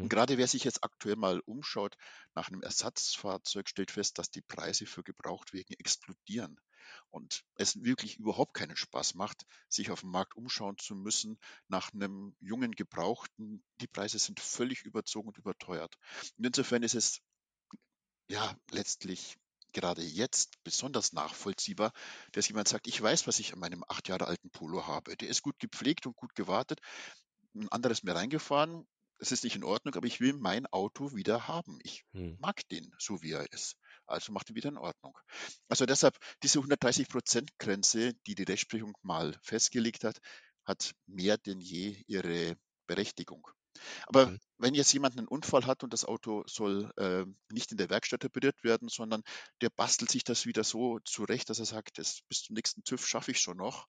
Und 0.01 0.09
Mhm. 0.09 0.11
gerade 0.11 0.39
wer 0.39 0.47
sich 0.49 0.65
jetzt 0.65 0.85
aktuell 0.85 1.17
mal 1.17 1.41
umschaut 1.47 1.97
nach 2.35 2.49
einem 2.49 2.63
Ersatzfahrzeug, 2.63 3.69
stellt 3.69 3.91
fest, 3.91 4.19
dass 4.19 4.31
die 4.31 4.43
Preise 4.43 4.87
für 4.87 5.03
Gebrauchtwegen 5.03 5.77
explodieren 5.79 6.59
und 7.11 7.45
es 7.57 7.83
wirklich 7.83 8.19
überhaupt 8.19 8.55
keinen 8.55 8.77
Spaß 8.77 9.15
macht, 9.15 9.45
sich 9.69 9.91
auf 9.91 10.01
dem 10.01 10.11
Markt 10.11 10.37
umschauen 10.37 10.79
zu 10.79 10.95
müssen 10.95 11.39
nach 11.69 11.93
einem 11.93 12.37
jungen 12.41 12.73
Gebrauchten. 12.73 13.63
Die 13.81 13.87
Preise 13.87 14.19
sind 14.19 14.41
völlig 14.41 14.83
überzogen 14.83 15.29
und 15.29 15.39
überteuert. 15.39 15.97
Und 16.37 16.47
insofern 16.47 16.83
ist 16.83 16.95
es 16.95 17.21
ja 18.29 18.57
letztlich 18.71 19.37
gerade 19.75 20.03
jetzt 20.03 20.63
besonders 20.65 21.13
nachvollziehbar, 21.13 21.93
dass 22.33 22.49
jemand 22.49 22.69
sagt, 22.69 22.87
ich 22.87 23.01
weiß, 23.03 23.27
was 23.27 23.41
ich 23.41 23.53
an 23.53 23.59
meinem 23.59 23.85
acht 23.89 24.09
Jahre 24.09 24.27
alten 24.27 24.51
Polo 24.51 24.87
habe. 24.87 25.17
Der 25.17 25.29
ist 25.29 25.43
gut 25.43 25.59
gepflegt 25.59 26.07
und 26.07 26.17
gut 26.17 26.35
gewartet. 26.35 26.81
Ein 27.55 27.69
anderes 27.71 28.03
mir 28.03 28.15
reingefahren. 28.15 28.87
Es 29.19 29.33
ist 29.33 29.45
nicht 29.45 29.57
in 29.57 29.65
Ordnung, 29.65 29.95
aber 29.95 30.07
ich 30.07 30.21
will 30.21 30.33
mein 30.33 30.67
Auto 30.67 31.15
wieder 31.15 31.47
haben. 31.47 31.79
Ich 31.83 32.05
hm. 32.13 32.37
mag 32.41 32.67
den, 32.69 32.95
so 32.99 33.21
wie 33.23 33.33
er 33.33 33.53
ist. 33.53 33.77
Also 34.07 34.33
macht 34.33 34.51
ihn 34.51 34.57
wieder 34.57 34.69
in 34.69 34.79
Ordnung. 34.79 35.19
Also 35.69 35.87
deshalb 35.87 36.17
diese 36.43 36.61
130-Prozent-Grenze, 36.61 38.15
die 38.27 38.35
die 38.35 38.45
Rechtsprechung 38.45 38.93
mal 39.03 39.37
festgelegt 39.43 40.05
hat, 40.05 40.19
hat 40.65 40.93
mehr 41.07 41.39
denn 41.39 41.61
je 41.61 42.03
ihre 42.07 42.57
Berechtigung. 42.87 43.47
Aber 44.07 44.27
mhm. 44.27 44.39
wenn 44.59 44.75
jetzt 44.75 44.93
jemand 44.93 45.19
einen 45.19 45.29
Unfall 45.29 45.67
hat 45.67 45.83
und 45.83 45.93
das 45.93 46.05
Auto 46.05 46.45
soll 46.47 46.93
äh, 46.97 47.25
nicht 47.51 47.73
in 47.73 47.79
der 47.79 47.91
Werkstatt 47.91 48.25
repariert 48.25 48.63
werden, 48.63 48.89
sondern 48.89 49.23
der 49.61 49.71
bastelt 49.71 50.11
sich 50.11 50.25
das 50.25 50.47
wieder 50.47 50.65
so 50.65 51.01
zurecht, 51.05 51.51
dass 51.51 51.59
er 51.59 51.65
sagt, 51.65 51.99
das 51.99 52.21
bis 52.29 52.43
zum 52.43 52.55
nächsten 52.55 52.85
TÜV 52.85 53.07
schaffe 53.07 53.33
ich 53.33 53.41
schon 53.41 53.57
noch, 53.57 53.87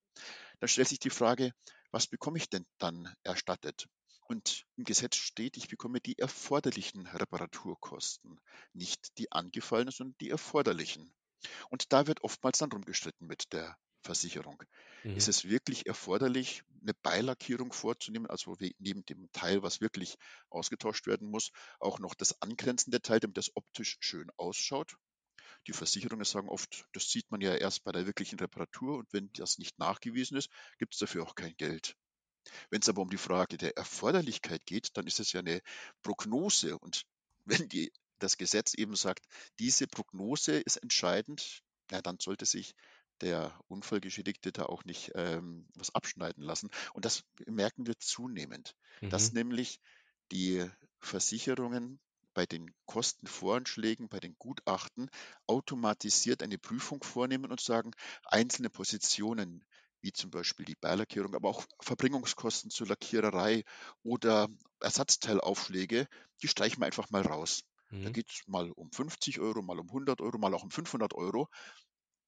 dann 0.60 0.70
stellt 0.70 0.88
sich 0.88 1.00
die 1.00 1.10
Frage, 1.10 1.52
was 1.92 2.08
bekomme 2.08 2.38
ich 2.38 2.50
denn 2.50 2.66
dann 2.80 3.14
erstattet? 3.24 3.88
Und 4.28 4.66
im 4.76 4.84
Gesetz 4.84 5.16
steht, 5.18 5.56
ich 5.58 5.68
bekomme 5.68 6.02
die 6.02 6.18
erforderlichen 6.18 7.06
Reparaturkosten, 7.08 8.40
nicht 8.74 9.18
die 9.18 9.32
angefallenen, 9.32 9.92
sondern 9.92 10.18
die 10.20 10.30
erforderlichen. 10.30 11.14
Und 11.70 11.94
da 11.94 12.08
wird 12.08 12.22
oftmals 12.22 12.58
dann 12.58 12.72
rumgestritten 12.72 13.28
mit 13.28 13.54
der 13.54 13.78
Versicherung. 14.02 14.62
Mhm. 15.04 15.16
Ist 15.16 15.28
es 15.28 15.46
wirklich 15.46 15.86
erforderlich, 15.88 16.64
eine 16.82 16.94
Beilackierung 16.94 17.74
vorzunehmen, 17.74 18.28
also 18.28 18.56
neben 18.80 19.06
dem 19.06 19.32
Teil, 19.32 19.64
was 19.64 19.82
wirklich 19.82 20.18
ausgetauscht 20.50 21.08
werden 21.08 21.30
muss, 21.30 21.52
auch 21.80 22.00
noch 22.00 22.14
das 22.16 22.42
angrenzende 22.42 23.02
Teil, 23.02 23.20
damit 23.20 23.38
das 23.38 23.56
optisch 23.56 23.98
schön 24.00 24.30
ausschaut? 24.38 24.96
Die 25.68 25.74
Versicherungen 25.74 26.26
sagen 26.26 26.50
oft, 26.50 26.88
das 26.94 27.10
sieht 27.10 27.30
man 27.32 27.42
ja 27.42 27.56
erst 27.56 27.84
bei 27.84 27.92
der 27.92 28.06
wirklichen 28.06 28.40
Reparatur 28.40 28.98
und 28.98 29.12
wenn 29.14 29.32
das 29.34 29.58
nicht 29.58 29.78
nachgewiesen 29.80 30.38
ist, 30.38 30.50
gibt 30.78 30.94
es 30.94 31.00
dafür 31.00 31.24
auch 31.24 31.36
kein 31.36 31.56
Geld. 31.58 31.96
Wenn 32.70 32.82
es 32.82 32.90
aber 32.90 33.02
um 33.02 33.10
die 33.10 33.18
Frage 33.18 33.58
der 33.58 33.78
Erforderlichkeit 33.78 34.66
geht, 34.66 34.98
dann 34.98 35.08
ist 35.08 35.20
es 35.20 35.32
ja 35.32 35.40
eine 35.40 35.62
Prognose 36.02 36.78
und 36.78 37.04
wenn 37.46 37.70
die, 37.70 37.92
das 38.20 38.38
Gesetz 38.38 38.74
eben 38.74 38.96
sagt, 38.96 39.26
diese 39.60 39.88
Prognose 39.88 40.60
ist 40.60 40.78
entscheidend, 40.78 41.62
ja, 41.92 42.02
dann 42.02 42.18
sollte 42.20 42.46
sich 42.46 42.76
der 43.22 43.58
Unfallgeschädigte 43.68 44.52
da 44.52 44.66
auch 44.66 44.84
nicht 44.84 45.12
ähm, 45.16 45.68
was 45.76 45.94
abschneiden 45.94 46.44
lassen. 46.44 46.70
Und 46.94 47.06
das 47.06 47.24
merken 47.46 47.88
wir 47.88 47.98
zunehmend, 48.00 48.76
mhm. 49.02 49.10
dass 49.10 49.32
nämlich 49.32 49.80
die 50.32 50.66
Versicherungen 51.00 52.00
bei 52.34 52.46
den 52.46 52.74
Kostenvoranschlägen, 52.86 54.10
bei 54.10 54.20
den 54.20 54.36
Gutachten 54.38 55.10
automatisiert 55.48 56.44
eine 56.44 56.58
Prüfung 56.58 57.02
vornehmen 57.02 57.50
und 57.50 57.62
sagen, 57.62 57.92
einzelne 58.26 58.70
Positionen, 58.70 59.64
wie 60.06 60.14
zum 60.14 60.30
Beispiel 60.30 60.66
die 60.66 60.76
Beilackierung, 60.76 61.34
aber 61.34 61.50
auch 61.50 61.66
Verbringungskosten 61.82 62.70
zur 62.70 62.86
Lackiererei 62.88 63.64
oder 64.04 64.48
Ersatzteilaufschläge, 64.80 66.08
die 66.44 66.48
streichen 66.48 66.80
wir 66.80 66.86
einfach 66.86 67.10
mal 67.10 67.24
raus. 67.24 67.64
Mhm. 67.90 68.04
Da 68.04 68.10
geht 68.12 68.30
es 68.30 68.48
mal 68.48 68.70
um 68.72 68.92
50 68.92 69.40
Euro, 69.40 69.64
mal 69.64 69.80
um 69.80 69.90
100 69.90 70.22
Euro, 70.22 70.38
mal 70.38 70.54
auch 70.54 70.64
um 70.64 70.70
500 70.70 71.16
Euro. 71.16 71.50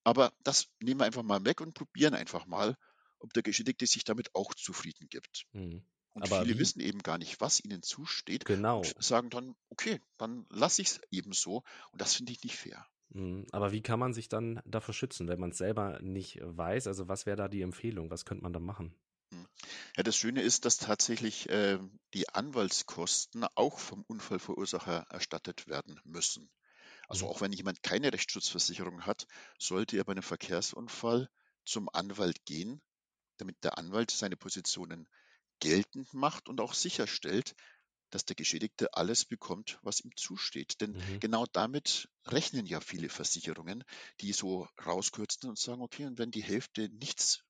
Aber 0.03 0.33
das 0.43 0.69
nehmen 0.79 1.01
wir 1.01 1.05
einfach 1.05 1.21
mal 1.21 1.45
weg 1.45 1.61
und 1.61 1.75
probieren 1.75 2.15
einfach 2.15 2.47
mal, 2.47 2.75
ob 3.19 3.31
der 3.33 3.43
Geschädigte 3.43 3.85
sich 3.85 4.03
damit 4.03 4.33
auch 4.33 4.55
zufrieden 4.55 5.07
gibt. 5.09 5.45
Mhm. 5.53 5.85
Und 6.13 6.23
Aber 6.23 6.41
viele 6.41 6.55
wie? 6.55 6.59
wissen 6.59 6.79
eben 6.79 7.03
gar 7.03 7.19
nicht, 7.19 7.39
was 7.41 7.63
ihnen 7.63 7.83
zusteht. 7.83 8.45
Genau. 8.45 8.79
Und 8.79 9.03
sagen 9.03 9.29
dann, 9.29 9.55
okay, 9.69 10.01
dann 10.17 10.47
lasse 10.49 10.81
ich 10.81 10.87
es 10.87 11.01
eben 11.11 11.33
so. 11.33 11.61
Und 11.91 12.01
das 12.01 12.15
finde 12.15 12.31
ich 12.31 12.43
nicht 12.43 12.55
fair. 12.55 12.87
Mhm. 13.09 13.45
Aber 13.51 13.71
wie 13.71 13.81
kann 13.81 13.99
man 13.99 14.13
sich 14.13 14.29
dann 14.29 14.61
dafür 14.65 14.93
schützen, 14.93 15.27
wenn 15.27 15.39
man 15.39 15.51
es 15.51 15.57
selber 15.57 15.99
nicht 16.01 16.39
weiß? 16.41 16.87
Also 16.87 17.07
was 17.07 17.25
wäre 17.25 17.37
da 17.37 17.47
die 17.47 17.61
Empfehlung? 17.61 18.09
Was 18.09 18.25
könnte 18.25 18.43
man 18.43 18.53
da 18.53 18.59
machen? 18.59 18.93
Hm. 19.33 19.47
Ja, 19.97 20.03
das 20.03 20.15
Schöne 20.15 20.41
ist, 20.41 20.65
dass 20.65 20.77
tatsächlich 20.77 21.49
äh, 21.49 21.79
die 22.13 22.29
Anwaltskosten 22.29 23.45
auch 23.55 23.79
vom 23.79 24.03
Unfallverursacher 24.07 25.07
erstattet 25.09 25.67
werden 25.67 25.99
müssen. 26.03 26.49
Also 27.07 27.25
mhm. 27.25 27.31
auch 27.31 27.41
wenn 27.41 27.53
jemand 27.53 27.83
keine 27.83 28.11
Rechtsschutzversicherung 28.13 29.05
hat, 29.05 29.27
sollte 29.59 29.97
er 29.97 30.03
bei 30.03 30.11
einem 30.11 30.23
Verkehrsunfall 30.23 31.29
zum 31.65 31.89
Anwalt 31.91 32.45
gehen, 32.45 32.81
damit 33.37 33.63
der 33.63 33.77
Anwalt 33.77 34.11
seine 34.11 34.37
Positionen 34.37 35.07
geltend 35.59 36.13
macht 36.13 36.47
und 36.47 36.61
auch 36.61 36.73
sicherstellt, 36.73 37.55
dass 38.09 38.25
der 38.25 38.35
Geschädigte 38.35 38.93
alles 38.93 39.25
bekommt, 39.25 39.79
was 39.81 39.99
ihm 39.99 40.11
zusteht. 40.15 40.79
Denn 40.81 40.91
mhm. 40.91 41.19
genau 41.19 41.45
damit 41.51 42.09
rechnen 42.25 42.65
ja 42.65 42.79
viele 42.79 43.09
Versicherungen, 43.09 43.83
die 44.21 44.33
so 44.33 44.67
rauskürzen 44.85 45.49
und 45.49 45.57
sagen, 45.57 45.81
okay, 45.81 46.05
und 46.05 46.17
wenn 46.17 46.31
die 46.31 46.43
Hälfte 46.43 46.89
nichts 46.89 47.43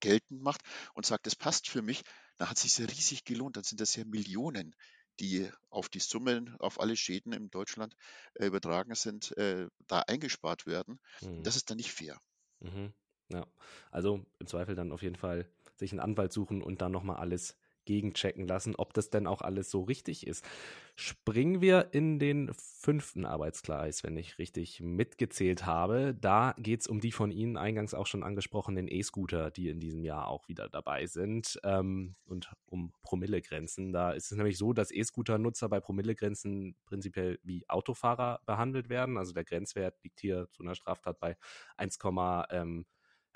geltend 0.00 0.42
macht 0.42 0.62
und 0.94 1.06
sagt, 1.06 1.26
es 1.26 1.36
passt 1.36 1.68
für 1.68 1.82
mich, 1.82 2.02
dann 2.36 2.48
hat 2.48 2.56
es 2.56 2.62
sich 2.62 2.78
ja 2.78 2.86
riesig 2.86 3.24
gelohnt, 3.24 3.56
dann 3.56 3.64
sind 3.64 3.80
das 3.80 3.96
ja 3.96 4.04
Millionen, 4.04 4.74
die 5.20 5.50
auf 5.70 5.88
die 5.88 6.00
Summen, 6.00 6.54
auf 6.60 6.80
alle 6.80 6.96
Schäden 6.96 7.32
in 7.32 7.50
Deutschland 7.50 7.94
äh, 8.34 8.46
übertragen 8.46 8.94
sind, 8.94 9.36
äh, 9.36 9.68
da 9.88 10.00
eingespart 10.00 10.66
werden. 10.66 11.00
Mhm. 11.20 11.42
Das 11.42 11.56
ist 11.56 11.70
dann 11.70 11.76
nicht 11.76 11.92
fair. 11.92 12.20
Mhm. 12.60 12.92
Ja, 13.30 13.46
also 13.90 14.24
im 14.38 14.46
Zweifel 14.46 14.74
dann 14.74 14.92
auf 14.92 15.02
jeden 15.02 15.16
Fall 15.16 15.50
sich 15.76 15.92
einen 15.92 16.00
Anwalt 16.00 16.32
suchen 16.32 16.62
und 16.62 16.80
dann 16.80 16.92
nochmal 16.92 17.16
alles 17.16 17.56
gegenchecken 17.88 18.46
lassen, 18.46 18.76
ob 18.76 18.92
das 18.92 19.08
denn 19.08 19.26
auch 19.26 19.40
alles 19.40 19.70
so 19.70 19.82
richtig 19.82 20.26
ist. 20.26 20.44
Springen 20.94 21.62
wir 21.62 21.88
in 21.92 22.18
den 22.18 22.52
fünften 22.52 23.24
Arbeitskreis, 23.24 24.04
wenn 24.04 24.16
ich 24.18 24.38
richtig 24.38 24.80
mitgezählt 24.80 25.64
habe. 25.64 26.14
Da 26.14 26.54
geht 26.58 26.82
es 26.82 26.86
um 26.86 27.00
die 27.00 27.12
von 27.12 27.30
Ihnen 27.30 27.56
eingangs 27.56 27.94
auch 27.94 28.06
schon 28.06 28.22
angesprochenen 28.22 28.88
E-Scooter, 28.88 29.50
die 29.50 29.70
in 29.70 29.80
diesem 29.80 30.04
Jahr 30.04 30.28
auch 30.28 30.48
wieder 30.48 30.68
dabei 30.68 31.06
sind 31.06 31.58
ähm, 31.64 32.14
und 32.26 32.52
um 32.66 32.92
Promillegrenzen. 33.00 33.92
Da 33.92 34.10
ist 34.10 34.30
es 34.30 34.36
nämlich 34.36 34.58
so, 34.58 34.74
dass 34.74 34.90
E-Scooter-Nutzer 34.90 35.70
bei 35.70 35.80
Promillegrenzen 35.80 36.76
prinzipiell 36.84 37.38
wie 37.42 37.64
Autofahrer 37.70 38.40
behandelt 38.44 38.90
werden. 38.90 39.16
Also 39.16 39.32
der 39.32 39.44
Grenzwert 39.44 39.94
liegt 40.02 40.20
hier 40.20 40.48
zu 40.50 40.62
einer 40.62 40.74
Straftat 40.74 41.18
bei 41.20 41.38
1, 41.78 41.98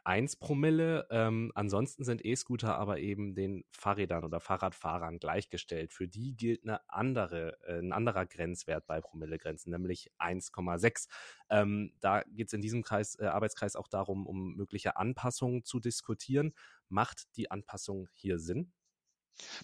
1 0.05 0.37
Promille. 0.37 1.07
Ähm, 1.11 1.53
ansonsten 1.55 2.05
sind 2.05 2.25
E-Scooter 2.25 2.77
aber 2.77 2.99
eben 2.99 3.35
den 3.35 3.65
Fahrrädern 3.71 4.25
oder 4.25 4.41
Fahrradfahrern 4.41 5.19
gleichgestellt. 5.19 5.93
Für 5.93 6.09
die 6.09 6.35
gilt 6.35 6.65
eine 6.65 6.89
andere, 6.89 7.59
äh, 7.67 7.79
ein 7.79 7.93
anderer 7.93 8.27
Grenzwert 8.27 8.87
bei 8.87 9.01
Promillegrenzen, 9.01 9.71
nämlich 9.71 10.11
1,6. 10.19 11.09
Ähm, 11.51 11.93
da 12.01 12.23
geht 12.23 12.49
es 12.49 12.53
in 12.53 12.63
diesem 12.63 12.83
Kreis, 12.83 13.19
äh, 13.19 13.27
Arbeitskreis 13.27 13.77
auch 13.77 13.89
darum, 13.89 14.27
um 14.27 14.55
mögliche 14.55 14.97
Anpassungen 14.97 15.65
zu 15.65 15.81
diskutieren. 15.81 16.55
Macht 16.89 17.37
die 17.37 17.51
Anpassung 17.51 18.09
hier 18.13 18.39
Sinn? 18.39 18.73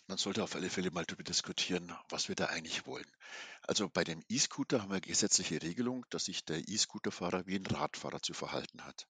Man 0.06 0.18
sollte 0.18 0.42
auf 0.42 0.54
alle 0.54 0.70
Fälle 0.70 0.90
mal 0.90 1.04
darüber 1.04 1.24
diskutieren, 1.24 1.92
was 2.08 2.28
wir 2.28 2.34
da 2.34 2.46
eigentlich 2.46 2.86
wollen. 2.86 3.10
Also 3.62 3.88
bei 3.88 4.02
dem 4.02 4.22
E-Scooter 4.28 4.82
haben 4.82 4.90
wir 4.90 5.00
gesetzliche 5.00 5.62
Regelung, 5.62 6.06
dass 6.10 6.24
sich 6.24 6.44
der 6.44 6.66
E-Scooter-Fahrer 6.66 7.46
wie 7.46 7.56
ein 7.56 7.66
Radfahrer 7.66 8.22
zu 8.22 8.32
verhalten 8.32 8.84
hat 8.84 9.06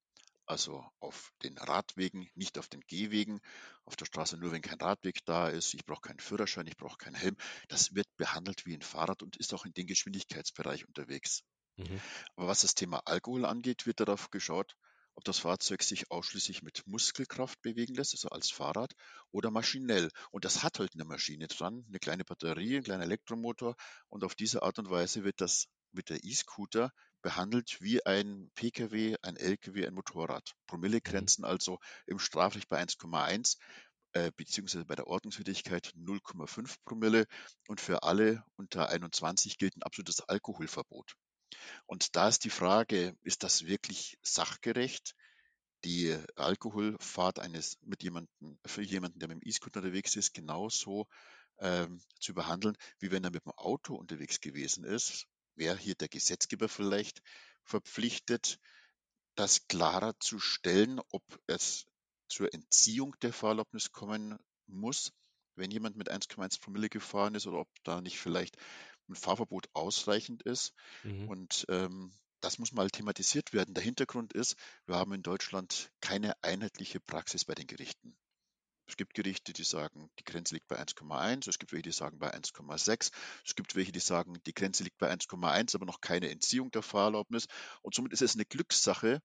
also 0.49 0.85
auf 1.01 1.33
den 1.43 1.59
Radwegen, 1.59 2.31
nicht 2.35 2.59
auf 2.59 2.69
den 2.69 2.81
Gehwegen, 2.87 3.41
auf 3.85 3.97
der 3.97 4.07
Straße 4.07 4.37
nur, 4.37 4.53
wenn 4.53 4.63
kein 4.63 4.81
Radweg 4.81 5.25
da 5.25 5.49
ist. 5.49 5.75
Ich 5.75 5.85
brauche 5.85 6.01
keinen 6.01 6.21
Führerschein, 6.21 6.67
ich 6.67 6.77
brauche 6.77 6.99
keinen 6.99 7.15
Helm. 7.15 7.37
Das 7.69 7.95
wird 7.95 8.07
behandelt 8.17 8.65
wie 8.67 8.75
ein 8.75 8.83
Fahrrad 8.83 9.23
und 9.23 9.37
ist 9.37 9.55
auch 9.55 9.67
in 9.67 9.73
den 9.73 9.87
Geschwindigkeitsbereich 9.87 10.87
unterwegs. 10.87 11.43
Mhm. 11.77 12.01
Aber 12.37 12.49
was 12.49 12.63
das 12.63 12.75
Thema 12.75 13.03
Alkohol 13.05 13.45
angeht, 13.45 13.87
wird 13.87 14.01
darauf 14.01 14.31
geschaut, 14.31 14.77
ob 15.15 15.25
das 15.25 15.41
Fahrzeug 15.41 15.83
sich 15.83 16.11
ausschließlich 16.11 16.63
mit 16.63 16.87
Muskelkraft 16.87 17.61
bewegen 17.61 17.95
lässt, 17.95 18.15
also 18.15 18.29
als 18.29 18.51
Fahrrad, 18.51 18.95
oder 19.33 19.51
maschinell. 19.51 20.11
Und 20.31 20.45
das 20.45 20.63
hat 20.63 20.79
halt 20.79 20.95
eine 20.95 21.05
Maschine 21.05 21.49
dran, 21.49 21.85
eine 21.89 21.99
kleine 21.99 22.25
Batterie, 22.25 22.77
ein 22.77 22.85
kleiner 22.85 23.03
Elektromotor. 23.03 23.75
Und 24.09 24.23
auf 24.23 24.35
diese 24.35 24.63
Art 24.63 24.79
und 24.79 24.91
Weise 24.91 25.25
wird 25.25 25.41
das 25.41 25.67
mit 25.93 26.09
der 26.09 26.23
E-Scooter 26.23 26.93
behandelt 27.23 27.81
wie 27.81 28.05
ein 28.05 28.51
Pkw, 28.55 29.17
ein 29.23 29.37
Lkw, 29.37 29.87
ein 29.87 29.95
Motorrad. 29.95 30.55
Promillegrenzen 30.67 31.43
mhm. 31.43 31.51
also 31.51 31.79
im 32.07 32.19
Strafrecht 32.19 32.69
bei 32.69 32.83
1,1 32.83 33.57
äh, 34.13 34.33
beziehungsweise 34.37 34.85
bei 34.85 34.95
der 34.95 35.07
Ordnungswidrigkeit 35.07 35.93
0,5 35.97 36.77
Promille 36.85 37.27
und 37.67 37.81
für 37.81 38.03
alle 38.03 38.43
unter 38.57 38.89
21 38.89 39.59
gilt 39.59 39.77
ein 39.77 39.83
absolutes 39.83 40.21
Alkoholverbot. 40.21 41.15
Und 41.87 42.17
da 42.17 42.29
ist 42.29 42.45
die 42.45 42.51
Frage, 42.51 43.17
ist 43.23 43.43
das 43.43 43.67
wirklich 43.67 44.19
sachgerecht? 44.23 45.15
Die 45.85 46.17
Alkoholfahrt 46.37 47.39
eines 47.39 47.79
mit 47.83 48.03
jemanden, 48.03 48.59
für 48.67 48.83
jemanden, 48.83 49.19
der 49.19 49.29
mit 49.29 49.43
dem 49.43 49.49
E-Scooter 49.49 49.81
unterwegs 49.81 50.17
ist, 50.17 50.35
genauso 50.35 51.07
ähm, 51.59 52.01
zu 52.19 52.35
behandeln, 52.35 52.77
wie 52.99 53.11
wenn 53.11 53.25
er 53.25 53.31
mit 53.31 53.45
dem 53.45 53.53
Auto 53.53 53.95
unterwegs 53.95 54.41
gewesen 54.41 54.85
ist 54.85 55.29
wäre 55.59 55.77
hier 55.77 55.95
der 55.95 56.09
Gesetzgeber 56.09 56.69
vielleicht 56.69 57.23
verpflichtet, 57.63 58.59
das 59.35 59.69
klarer 59.69 60.19
zu 60.21 60.39
stellen, 60.39 61.01
ob 61.11 61.23
es 61.47 61.87
zur 62.29 62.53
Entziehung 62.53 63.15
der 63.23 63.33
Fahrerlaubnis 63.33 63.93
kommen 63.93 64.39
muss, 64.67 65.13
wenn 65.55 65.71
jemand 65.71 65.97
mit 65.97 66.11
1,1 66.11 66.61
Promille 66.61 66.89
gefahren 66.89 67.35
ist 67.35 67.47
oder 67.47 67.61
ob 67.61 67.69
da 67.85 68.01
nicht 68.01 68.19
vielleicht 68.19 68.57
ein 69.09 69.15
Fahrverbot 69.15 69.69
ausreichend 69.73 70.43
ist. 70.43 70.73
Mhm. 71.03 71.29
Und 71.29 71.67
ähm, 71.69 72.13
das 72.41 72.59
muss 72.59 72.73
mal 72.73 72.91
thematisiert 72.91 73.53
werden. 73.53 73.75
Der 73.75 73.83
Hintergrund 73.83 74.33
ist, 74.33 74.57
wir 74.87 74.97
haben 74.97 75.13
in 75.13 75.23
Deutschland 75.23 75.91
keine 76.01 76.35
einheitliche 76.43 77.01
Praxis 77.01 77.45
bei 77.45 77.55
den 77.55 77.67
Gerichten. 77.67 78.17
Es 78.89 78.97
gibt 78.97 79.15
Gerichte, 79.15 79.53
die 79.53 79.65
sagen, 79.65 80.11
die 80.19 80.25
Grenze 80.25 80.55
liegt 80.55 80.67
bei 80.67 80.81
1,1. 80.81 81.49
Es 81.49 81.59
gibt 81.59 81.73
welche, 81.73 81.83
die 81.83 81.93
sagen 81.93 82.19
bei 82.19 82.35
1,6. 82.35 83.13
Es 83.45 83.55
gibt 83.55 83.77
welche, 83.77 83.93
die 83.93 84.01
sagen, 84.01 84.39
die 84.47 84.55
Grenze 84.55 84.83
liegt 84.83 84.99
bei 84.99 85.13
1,1, 85.13 85.75
aber 85.75 85.85
noch 85.85 86.01
keine 86.01 86.31
Entziehung 86.31 86.71
der 86.71 86.83
Fahrerlaubnis. 86.83 87.47
Und 87.83 87.95
somit 87.95 88.13
ist 88.13 88.23
es 88.23 88.35
eine 88.35 88.47
Glückssache, 88.47 89.21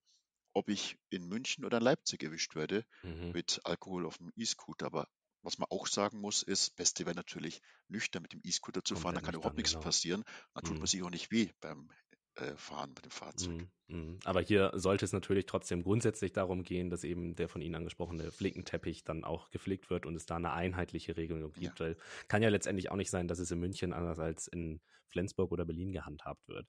ob 0.52 0.68
ich 0.68 0.98
in 1.08 1.26
München 1.26 1.64
oder 1.64 1.78
in 1.78 1.84
Leipzig 1.84 2.22
erwischt 2.22 2.54
werde 2.54 2.84
mhm. 3.02 3.32
mit 3.32 3.60
Alkohol 3.64 4.06
auf 4.06 4.18
dem 4.18 4.32
E-Scooter. 4.36 4.86
Aber 4.86 5.08
was 5.42 5.58
man 5.58 5.68
auch 5.70 5.86
sagen 5.86 6.20
muss, 6.20 6.42
ist, 6.42 6.76
Beste 6.76 7.06
wäre 7.06 7.16
natürlich 7.16 7.60
nüchtern 7.88 8.22
mit 8.22 8.32
dem 8.32 8.40
E-Scooter 8.44 8.84
zu 8.84 8.96
fahren, 8.96 9.14
da 9.14 9.20
kann 9.20 9.34
überhaupt 9.34 9.56
nichts 9.56 9.72
genau. 9.72 9.84
passieren. 9.84 10.24
Dann 10.52 10.64
tut 10.64 10.74
mhm. 10.74 10.80
man 10.80 10.86
sich 10.86 11.02
auch 11.02 11.10
nicht 11.10 11.30
weh 11.30 11.50
beim 11.60 11.90
äh, 12.36 12.56
fahren 12.56 12.90
mit 12.94 13.04
dem 13.04 13.10
Fahrzeug. 13.10 13.68
Mm, 13.88 13.94
mm. 13.94 14.18
Aber 14.24 14.40
hier 14.40 14.72
sollte 14.74 15.04
es 15.04 15.12
natürlich 15.12 15.46
trotzdem 15.46 15.82
grundsätzlich 15.82 16.32
darum 16.32 16.62
gehen, 16.62 16.90
dass 16.90 17.04
eben 17.04 17.34
der 17.36 17.48
von 17.48 17.62
Ihnen 17.62 17.74
angesprochene 17.74 18.30
Flickenteppich 18.30 19.04
dann 19.04 19.24
auch 19.24 19.50
gepflegt 19.50 19.90
wird 19.90 20.06
und 20.06 20.16
es 20.16 20.26
da 20.26 20.36
eine 20.36 20.52
einheitliche 20.52 21.16
Regelung 21.16 21.52
gibt. 21.52 21.80
Ja. 21.80 21.86
Weil 21.86 21.96
kann 22.28 22.42
ja 22.42 22.48
letztendlich 22.48 22.90
auch 22.90 22.96
nicht 22.96 23.10
sein, 23.10 23.28
dass 23.28 23.38
es 23.38 23.50
in 23.50 23.60
München 23.60 23.92
anders 23.92 24.18
als 24.18 24.48
in 24.48 24.80
Flensburg 25.08 25.52
oder 25.52 25.64
Berlin 25.64 25.92
gehandhabt 25.92 26.48
wird. 26.48 26.66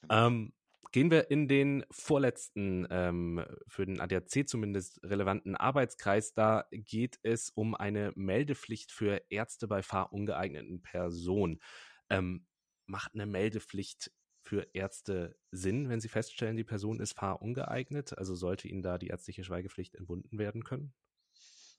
Genau. 0.00 0.26
Ähm, 0.26 0.52
Gehen 0.90 1.10
wir 1.10 1.30
in 1.30 1.48
den 1.48 1.84
vorletzten, 1.90 2.86
ähm, 2.90 3.44
für 3.66 3.84
den 3.84 4.00
ADAC 4.00 4.48
zumindest 4.48 5.02
relevanten 5.02 5.54
Arbeitskreis. 5.54 6.32
Da 6.32 6.64
geht 6.70 7.18
es 7.22 7.50
um 7.50 7.74
eine 7.74 8.12
Meldepflicht 8.14 8.90
für 8.90 9.20
Ärzte 9.28 9.68
bei 9.68 9.82
fahrungeeigneten 9.82 10.80
Personen. 10.80 11.60
Ähm, 12.08 12.46
macht 12.86 13.12
eine 13.12 13.26
Meldepflicht 13.26 14.10
für 14.48 14.66
Ärzte 14.72 15.38
Sinn, 15.50 15.90
wenn 15.90 16.00
sie 16.00 16.08
feststellen, 16.08 16.56
die 16.56 16.64
Person 16.64 17.00
ist 17.00 17.12
fahrungeeignet? 17.12 18.16
Also 18.16 18.34
sollte 18.34 18.66
ihnen 18.66 18.80
da 18.80 18.96
die 18.96 19.08
ärztliche 19.08 19.44
Schweigepflicht 19.44 19.94
entbunden 19.94 20.38
werden 20.38 20.64
können? 20.64 20.94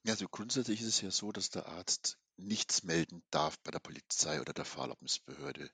Also 0.07 0.27
grundsätzlich 0.29 0.81
ist 0.81 0.87
es 0.87 1.01
ja 1.01 1.09
so, 1.09 1.31
dass 1.31 1.49
der 1.49 1.65
Arzt 1.65 2.19
nichts 2.37 2.83
melden 2.83 3.23
darf 3.31 3.59
bei 3.61 3.71
der 3.71 3.79
Polizei 3.79 4.39
oder 4.39 4.53
der 4.53 4.65
Fahrerlaubnisbehörde. 4.65 5.71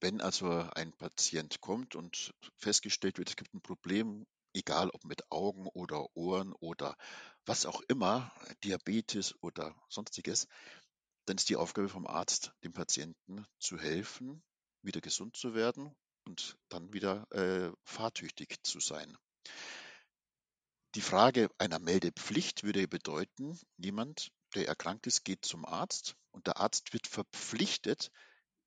Wenn 0.00 0.22
also 0.22 0.48
ein 0.48 0.94
Patient 0.94 1.60
kommt 1.60 1.94
und 1.94 2.34
festgestellt 2.56 3.18
wird, 3.18 3.28
es 3.28 3.36
gibt 3.36 3.52
ein 3.52 3.60
Problem, 3.60 4.26
egal 4.54 4.88
ob 4.90 5.04
mit 5.04 5.30
Augen 5.30 5.66
oder 5.68 6.06
Ohren 6.16 6.54
oder 6.54 6.96
was 7.44 7.66
auch 7.66 7.82
immer, 7.88 8.32
Diabetes 8.64 9.34
oder 9.42 9.76
sonstiges, 9.90 10.48
dann 11.26 11.36
ist 11.36 11.50
die 11.50 11.56
Aufgabe 11.56 11.90
vom 11.90 12.06
Arzt, 12.06 12.54
dem 12.64 12.72
Patienten 12.72 13.44
zu 13.58 13.78
helfen, 13.78 14.42
wieder 14.80 15.02
gesund 15.02 15.36
zu 15.36 15.54
werden 15.54 15.94
und 16.24 16.56
dann 16.68 16.92
wieder 16.92 17.26
äh, 17.32 17.72
fahrtüchtig 17.84 18.62
zu 18.62 18.80
sein. 18.80 19.16
Die 20.94 21.00
Frage 21.00 21.50
einer 21.58 21.78
Meldepflicht 21.78 22.62
würde 22.62 22.86
bedeuten, 22.86 23.58
jemand, 23.76 24.30
der 24.54 24.68
erkrankt 24.68 25.06
ist, 25.06 25.24
geht 25.24 25.44
zum 25.44 25.64
Arzt 25.64 26.16
und 26.30 26.46
der 26.46 26.58
Arzt 26.58 26.92
wird 26.92 27.08
verpflichtet, 27.08 28.10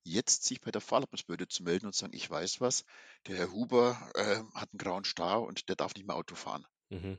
jetzt 0.04 0.44
sich 0.44 0.60
bei 0.60 0.70
der 0.70 0.80
Fahrerlaubnisbehörde 0.80 1.48
zu 1.48 1.62
melden 1.62 1.86
und 1.86 1.94
zu 1.94 2.00
sagen, 2.00 2.14
ich 2.14 2.28
weiß 2.28 2.60
was, 2.60 2.84
der 3.26 3.36
Herr 3.36 3.52
Huber 3.52 4.10
äh, 4.14 4.42
hat 4.54 4.72
einen 4.72 4.78
grauen 4.78 5.04
Star 5.04 5.42
und 5.42 5.68
der 5.68 5.76
darf 5.76 5.94
nicht 5.94 6.06
mehr 6.06 6.16
Auto 6.16 6.34
fahren. 6.34 6.66
Mhm. 6.90 7.18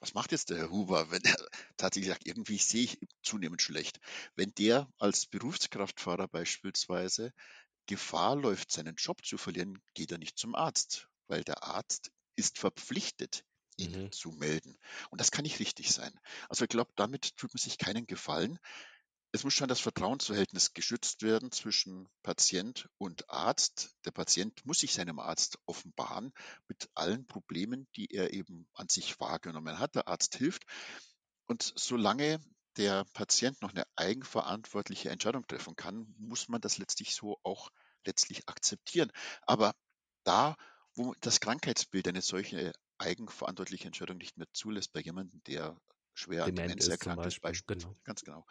Was 0.00 0.14
macht 0.14 0.32
jetzt 0.32 0.48
der 0.50 0.56
Herr 0.58 0.70
Huber, 0.70 1.10
wenn 1.10 1.22
er 1.24 1.36
tatsächlich 1.76 2.10
sagt, 2.10 2.26
irgendwie 2.26 2.58
sehe 2.58 2.84
ich 2.84 2.98
zunehmend 3.22 3.62
schlecht? 3.62 4.00
Wenn 4.34 4.54
der 4.54 4.90
als 4.98 5.26
Berufskraftfahrer 5.26 6.28
beispielsweise 6.28 7.32
Gefahr 7.90 8.36
läuft, 8.36 8.70
seinen 8.70 8.94
Job 8.94 9.26
zu 9.26 9.36
verlieren, 9.36 9.82
geht 9.94 10.12
er 10.12 10.18
nicht 10.18 10.38
zum 10.38 10.54
Arzt, 10.54 11.08
weil 11.26 11.42
der 11.42 11.64
Arzt 11.64 12.12
ist 12.36 12.56
verpflichtet, 12.56 13.44
ihn 13.76 14.04
mhm. 14.04 14.12
zu 14.12 14.30
melden. 14.30 14.78
Und 15.10 15.20
das 15.20 15.32
kann 15.32 15.42
nicht 15.42 15.58
richtig 15.58 15.90
sein. 15.90 16.12
Also 16.48 16.64
ich 16.64 16.68
glaube, 16.68 16.92
damit 16.94 17.36
tut 17.36 17.52
man 17.52 17.58
sich 17.58 17.78
keinen 17.78 18.06
Gefallen. 18.06 18.60
Es 19.32 19.42
muss 19.42 19.54
schon 19.54 19.66
das 19.66 19.80
Vertrauensverhältnis 19.80 20.72
geschützt 20.72 21.22
werden 21.22 21.50
zwischen 21.50 22.08
Patient 22.22 22.88
und 22.96 23.28
Arzt. 23.28 23.90
Der 24.04 24.12
Patient 24.12 24.64
muss 24.64 24.78
sich 24.78 24.92
seinem 24.92 25.18
Arzt 25.18 25.58
offenbaren 25.66 26.32
mit 26.68 26.88
allen 26.94 27.26
Problemen, 27.26 27.88
die 27.96 28.06
er 28.06 28.32
eben 28.32 28.68
an 28.74 28.88
sich 28.88 29.18
wahrgenommen 29.18 29.80
hat. 29.80 29.96
Der 29.96 30.06
Arzt 30.06 30.36
hilft. 30.36 30.64
Und 31.46 31.72
solange 31.76 32.40
der 32.76 33.04
Patient 33.14 33.60
noch 33.62 33.70
eine 33.70 33.84
eigenverantwortliche 33.96 35.10
Entscheidung 35.10 35.44
treffen 35.46 35.74
kann, 35.74 36.14
muss 36.18 36.48
man 36.48 36.60
das 36.60 36.78
letztlich 36.78 37.14
so 37.14 37.38
auch 37.42 37.70
letztlich 38.06 38.48
akzeptieren. 38.48 39.10
Aber 39.42 39.74
da, 40.24 40.56
wo 40.94 41.14
das 41.20 41.40
Krankheitsbild 41.40 42.08
eine 42.08 42.22
solche 42.22 42.72
eigenverantwortliche 42.98 43.86
Entscheidung 43.86 44.18
nicht 44.18 44.36
mehr 44.36 44.48
zulässt, 44.52 44.92
bei 44.92 45.00
jemandem, 45.00 45.42
der 45.44 45.76
schwer 46.14 46.44
an 46.44 46.54
Demenz 46.54 46.86
erkrankt 46.88 47.24
ist, 47.26 47.40
Beispiel, 47.40 47.76
genau. 47.76 47.96
ganz 48.04 48.22
genau, 48.22 48.44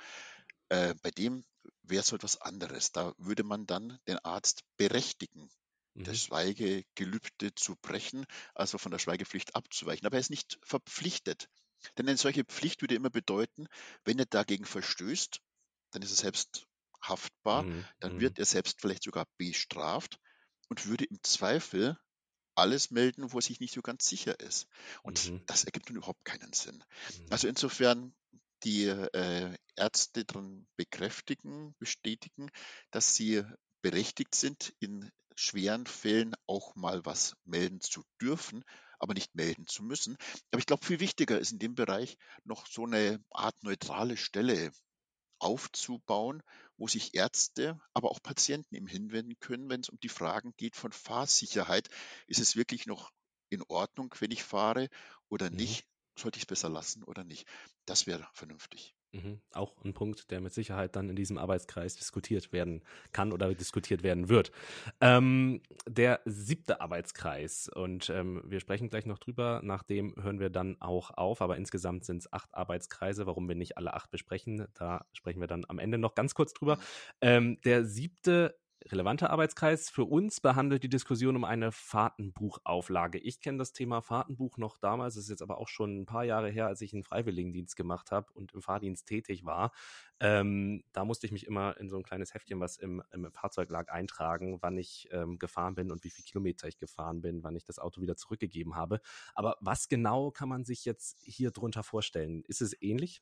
äh, 0.70 0.96
bei 1.02 1.12
dem 1.12 1.46
wäre 1.84 2.02
es 2.02 2.12
etwas 2.12 2.42
anderes. 2.42 2.92
Da 2.92 3.14
würde 3.18 3.44
man 3.44 3.66
dann 3.66 4.00
den 4.08 4.20
Arzt 4.20 4.64
berechtigen, 4.78 5.50
mhm. 5.94 6.04
das 6.04 6.24
Schweigegelübde 6.24 7.54
zu 7.56 7.76
brechen, 7.76 8.26
also 8.56 8.78
von 8.78 8.92
der 8.92 9.00
Schweigepflicht 9.00 9.56
abzuweichen. 9.56 10.06
Aber 10.06 10.18
er 10.18 10.22
ist 10.22 10.30
nicht 10.30 10.60
verpflichtet. 10.64 11.50
Denn 11.98 12.08
eine 12.08 12.18
solche 12.18 12.44
Pflicht 12.44 12.82
würde 12.82 12.96
immer 12.96 13.10
bedeuten, 13.10 13.68
wenn 14.04 14.20
er 14.20 14.26
dagegen 14.26 14.66
verstößt, 14.66 15.40
dann 15.92 16.02
ist 16.02 16.12
er 16.12 16.18
selbst 16.18 16.68
haftbar, 17.02 17.64
mhm. 17.64 17.86
dann 18.00 18.16
mhm. 18.16 18.22
wird 18.22 18.40
er 18.40 18.46
selbst 18.46 18.82
vielleicht 18.82 19.04
sogar 19.04 19.26
bestraft 19.38 20.20
und 20.68 20.86
würde 20.88 21.06
im 21.06 21.20
Zweifel 21.24 21.98
alles 22.56 22.92
melden, 22.92 23.32
wo 23.32 23.38
er 23.38 23.42
sich 23.42 23.60
nicht 23.60 23.74
so 23.74 23.82
ganz 23.82 24.08
sicher 24.08 24.40
ist. 24.40 24.68
Und 25.04 25.30
mhm. 25.30 25.42
das 25.46 25.64
ergibt 25.64 25.90
nun 25.90 25.98
überhaupt 25.98 26.26
keinen 26.26 26.54
Sinn. 26.54 26.84
Mhm. 27.18 27.26
Also 27.30 27.48
insofern 27.48 28.14
die 28.64 28.86
äh, 28.86 29.56
Ärzte 29.76 30.26
daran 30.26 30.68
bekräftigen, 30.76 31.74
bestätigen, 31.80 32.50
dass 32.92 33.16
sie 33.16 33.44
berechtigt 33.82 34.36
sind, 34.36 34.74
in 34.80 35.10
schweren 35.36 35.86
Fällen 35.86 36.36
auch 36.48 36.76
mal 36.76 37.06
was 37.06 37.38
melden 37.46 37.80
zu 37.80 38.04
dürfen, 38.22 38.66
aber 39.00 39.14
nicht 39.14 39.34
melden 39.36 39.66
zu 39.68 39.84
müssen. 39.84 40.18
Aber 40.52 40.60
ich 40.60 40.66
glaube, 40.66 40.86
viel 40.86 41.00
wichtiger 41.00 41.40
ist 41.40 41.54
in 41.54 41.60
dem 41.60 41.76
Bereich 41.76 42.18
noch 42.44 42.68
so 42.68 42.86
eine 42.86 43.24
Art 43.32 43.64
neutrale 43.64 44.18
Stelle 44.18 44.74
aufzubauen, 45.40 46.44
wo 46.78 46.88
sich 46.88 47.16
Ärzte, 47.16 47.80
aber 47.94 48.12
auch 48.12 48.22
Patienten 48.22 48.76
eben 48.76 48.88
hinwenden 48.88 49.40
können, 49.40 49.70
wenn 49.70 49.82
es 49.82 49.90
um 49.90 50.00
die 50.00 50.10
Fragen 50.10 50.54
geht 50.58 50.76
von 50.76 50.92
Fahrsicherheit. 50.92 51.90
Ist 52.28 52.40
es 52.40 52.56
wirklich 52.56 52.86
noch 52.86 53.12
in 53.50 53.64
Ordnung, 53.64 54.14
wenn 54.20 54.32
ich 54.32 54.44
fahre 54.44 54.90
oder 55.30 55.50
mhm. 55.50 55.58
nicht? 55.58 55.86
Sollte 56.18 56.38
ich 56.38 56.44
es 56.44 56.48
besser 56.48 56.70
lassen 56.70 57.04
oder 57.04 57.24
nicht? 57.24 57.48
Das 57.86 58.06
wäre 58.06 58.28
vernünftig. 58.34 58.96
Mhm. 59.12 59.40
Auch 59.54 59.74
ein 59.84 59.94
Punkt, 59.94 60.30
der 60.30 60.40
mit 60.40 60.54
Sicherheit 60.54 60.96
dann 60.96 61.10
in 61.10 61.16
diesem 61.16 61.38
Arbeitskreis 61.38 61.96
diskutiert 61.96 62.52
werden 62.54 62.84
kann 63.12 63.32
oder 63.32 63.54
diskutiert 63.56 64.04
werden 64.04 64.30
wird. 64.30 64.52
Ähm, 65.02 65.62
der 65.88 66.22
siebte 66.26 66.80
Arbeitskreis, 66.80 67.70
und 67.70 68.10
ähm, 68.10 68.44
wir 68.46 68.60
sprechen 68.60 68.90
gleich 68.90 69.06
noch 69.06 69.18
drüber, 69.18 69.62
nachdem 69.64 70.14
hören 70.22 70.40
wir 70.40 70.50
dann 70.50 70.80
auch 70.80 71.12
auf, 71.12 71.42
aber 71.42 71.58
insgesamt 71.58 72.06
sind 72.06 72.18
es 72.18 72.32
acht 72.32 72.54
Arbeitskreise, 72.54 73.26
warum 73.26 73.48
wir 73.48 73.56
nicht 73.56 73.78
alle 73.78 73.94
acht 73.94 74.12
besprechen, 74.12 74.68
da 74.76 75.06
sprechen 75.14 75.40
wir 75.40 75.48
dann 75.48 75.66
am 75.68 75.80
Ende 75.80 75.98
noch 75.98 76.14
ganz 76.14 76.36
kurz 76.36 76.54
drüber. 76.54 76.76
Mhm. 76.76 76.82
Ähm, 77.22 77.62
der 77.66 77.86
siebte 77.86 78.56
relevanter 78.86 79.30
Arbeitskreis 79.30 79.90
für 79.90 80.06
uns 80.06 80.40
behandelt 80.40 80.84
die 80.84 80.90
Diskussion 80.90 81.36
um 81.36 81.44
eine 81.44 81.72
Fahrtenbuchauflage. 81.72 83.20
Ich 83.20 83.42
kenne 83.42 83.58
das 83.58 83.74
Thema 83.74 84.02
Fahrtenbuch 84.02 84.58
noch 84.58 84.78
damals, 84.78 85.16
das 85.16 85.26
ist 85.26 85.30
jetzt 85.30 85.42
aber 85.42 85.58
auch 85.58 85.68
schon 85.68 86.02
ein 86.02 86.06
paar 86.06 86.24
Jahre 86.24 86.50
her, 86.50 86.68
als 86.68 86.82
ich 86.82 86.94
einen 86.94 87.04
Freiwilligendienst 87.04 87.76
gemacht 87.76 88.12
habe 88.12 88.32
und 88.34 88.54
im 88.54 88.62
Fahrdienst 88.62 89.08
tätig 89.08 89.46
war. 89.46 89.72
Ähm, 90.20 90.84
da 90.92 91.06
musste 91.06 91.26
ich 91.26 91.32
mich 91.32 91.46
immer 91.46 91.78
in 91.78 91.90
so 91.90 91.98
ein 91.98 92.04
kleines 92.04 92.34
Heftchen, 92.34 92.60
was 92.60 92.78
im, 92.78 93.04
im 93.12 93.32
Fahrzeug 93.32 93.70
lag, 93.70 93.90
eintragen, 93.90 94.60
wann 94.62 94.78
ich 94.78 95.08
ähm, 95.12 95.40
gefahren 95.40 95.76
bin 95.76 95.92
und 95.92 96.04
wie 96.04 96.10
viele 96.10 96.26
Kilometer 96.26 96.68
ich 96.68 96.78
gefahren 96.78 97.22
bin, 97.22 97.44
wann 97.44 97.56
ich 97.56 97.64
das 97.64 97.80
Auto 97.80 98.02
wieder 98.02 98.16
zurückgegeben 98.16 98.76
habe. 98.76 99.02
Aber 99.34 99.58
was 99.60 99.88
genau 99.88 100.32
kann 100.32 100.50
man 100.50 100.66
sich 100.66 100.86
jetzt 100.86 101.18
hier 101.24 101.52
drunter 101.52 101.84
vorstellen? 101.84 102.44
Ist 102.48 102.62
es 102.62 102.80
ähnlich? 102.82 103.22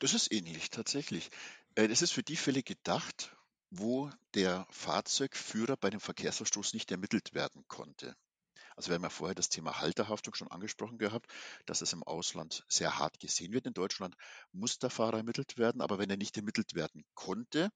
Das 0.00 0.14
ist 0.14 0.32
ähnlich, 0.32 0.70
tatsächlich. 0.70 1.30
Äh, 1.74 1.88
das 1.88 2.02
ist 2.02 2.12
für 2.12 2.22
die 2.22 2.36
Fälle 2.36 2.62
gedacht, 2.62 3.36
wo 3.70 4.10
der 4.34 4.66
Fahrzeugführer 4.70 5.76
bei 5.76 5.90
dem 5.90 6.00
Verkehrsverstoß 6.00 6.74
nicht 6.74 6.90
ermittelt 6.90 7.34
werden 7.34 7.64
konnte. 7.68 8.16
Also 8.76 8.88
wir 8.88 8.94
haben 8.94 9.02
ja 9.02 9.10
vorher 9.10 9.34
das 9.34 9.48
Thema 9.48 9.80
Halterhaftung 9.80 10.34
schon 10.34 10.50
angesprochen 10.50 10.98
gehabt, 10.98 11.30
dass 11.66 11.82
es 11.82 11.92
im 11.92 12.02
Ausland 12.02 12.64
sehr 12.68 12.98
hart 12.98 13.20
gesehen 13.20 13.52
wird. 13.52 13.66
In 13.66 13.74
Deutschland 13.74 14.16
muss 14.52 14.78
der 14.78 14.90
Fahrer 14.90 15.18
ermittelt 15.18 15.58
werden, 15.58 15.82
aber 15.82 15.98
wenn 15.98 16.10
er 16.10 16.16
nicht 16.16 16.36
ermittelt 16.36 16.74
werden 16.74 17.04
konnte, 17.14 17.70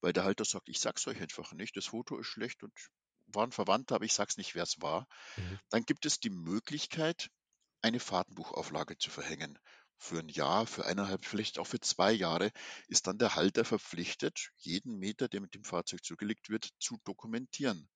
weil 0.00 0.12
der 0.12 0.24
Halter 0.24 0.44
sagt, 0.44 0.68
ich 0.68 0.80
sag's 0.80 1.06
euch 1.06 1.20
einfach 1.20 1.52
nicht, 1.52 1.76
das 1.76 1.86
Foto 1.86 2.18
ist 2.18 2.26
schlecht 2.26 2.62
und 2.62 2.72
war 3.28 3.44
ein 3.44 3.52
Verwandter, 3.52 3.94
aber 3.94 4.04
ich 4.04 4.12
sag's 4.12 4.36
nicht, 4.36 4.54
wer 4.54 4.64
es 4.64 4.82
war, 4.82 5.06
mhm. 5.36 5.58
dann 5.70 5.84
gibt 5.84 6.04
es 6.04 6.20
die 6.20 6.30
Möglichkeit, 6.30 7.30
eine 7.80 8.00
Fahrtenbuchauflage 8.00 8.98
zu 8.98 9.10
verhängen 9.10 9.58
für 10.00 10.18
ein 10.18 10.28
Jahr, 10.28 10.66
für 10.66 10.86
eineinhalb, 10.86 11.24
vielleicht 11.24 11.58
auch 11.58 11.66
für 11.66 11.80
zwei 11.80 12.10
Jahre, 12.10 12.50
ist 12.88 13.06
dann 13.06 13.18
der 13.18 13.36
Halter 13.36 13.64
verpflichtet, 13.64 14.50
jeden 14.56 14.98
Meter, 14.98 15.28
der 15.28 15.40
mit 15.40 15.54
dem 15.54 15.62
Fahrzeug 15.62 16.02
zugelegt 16.02 16.48
wird, 16.48 16.70
zu 16.80 16.98
dokumentieren. 17.04 17.88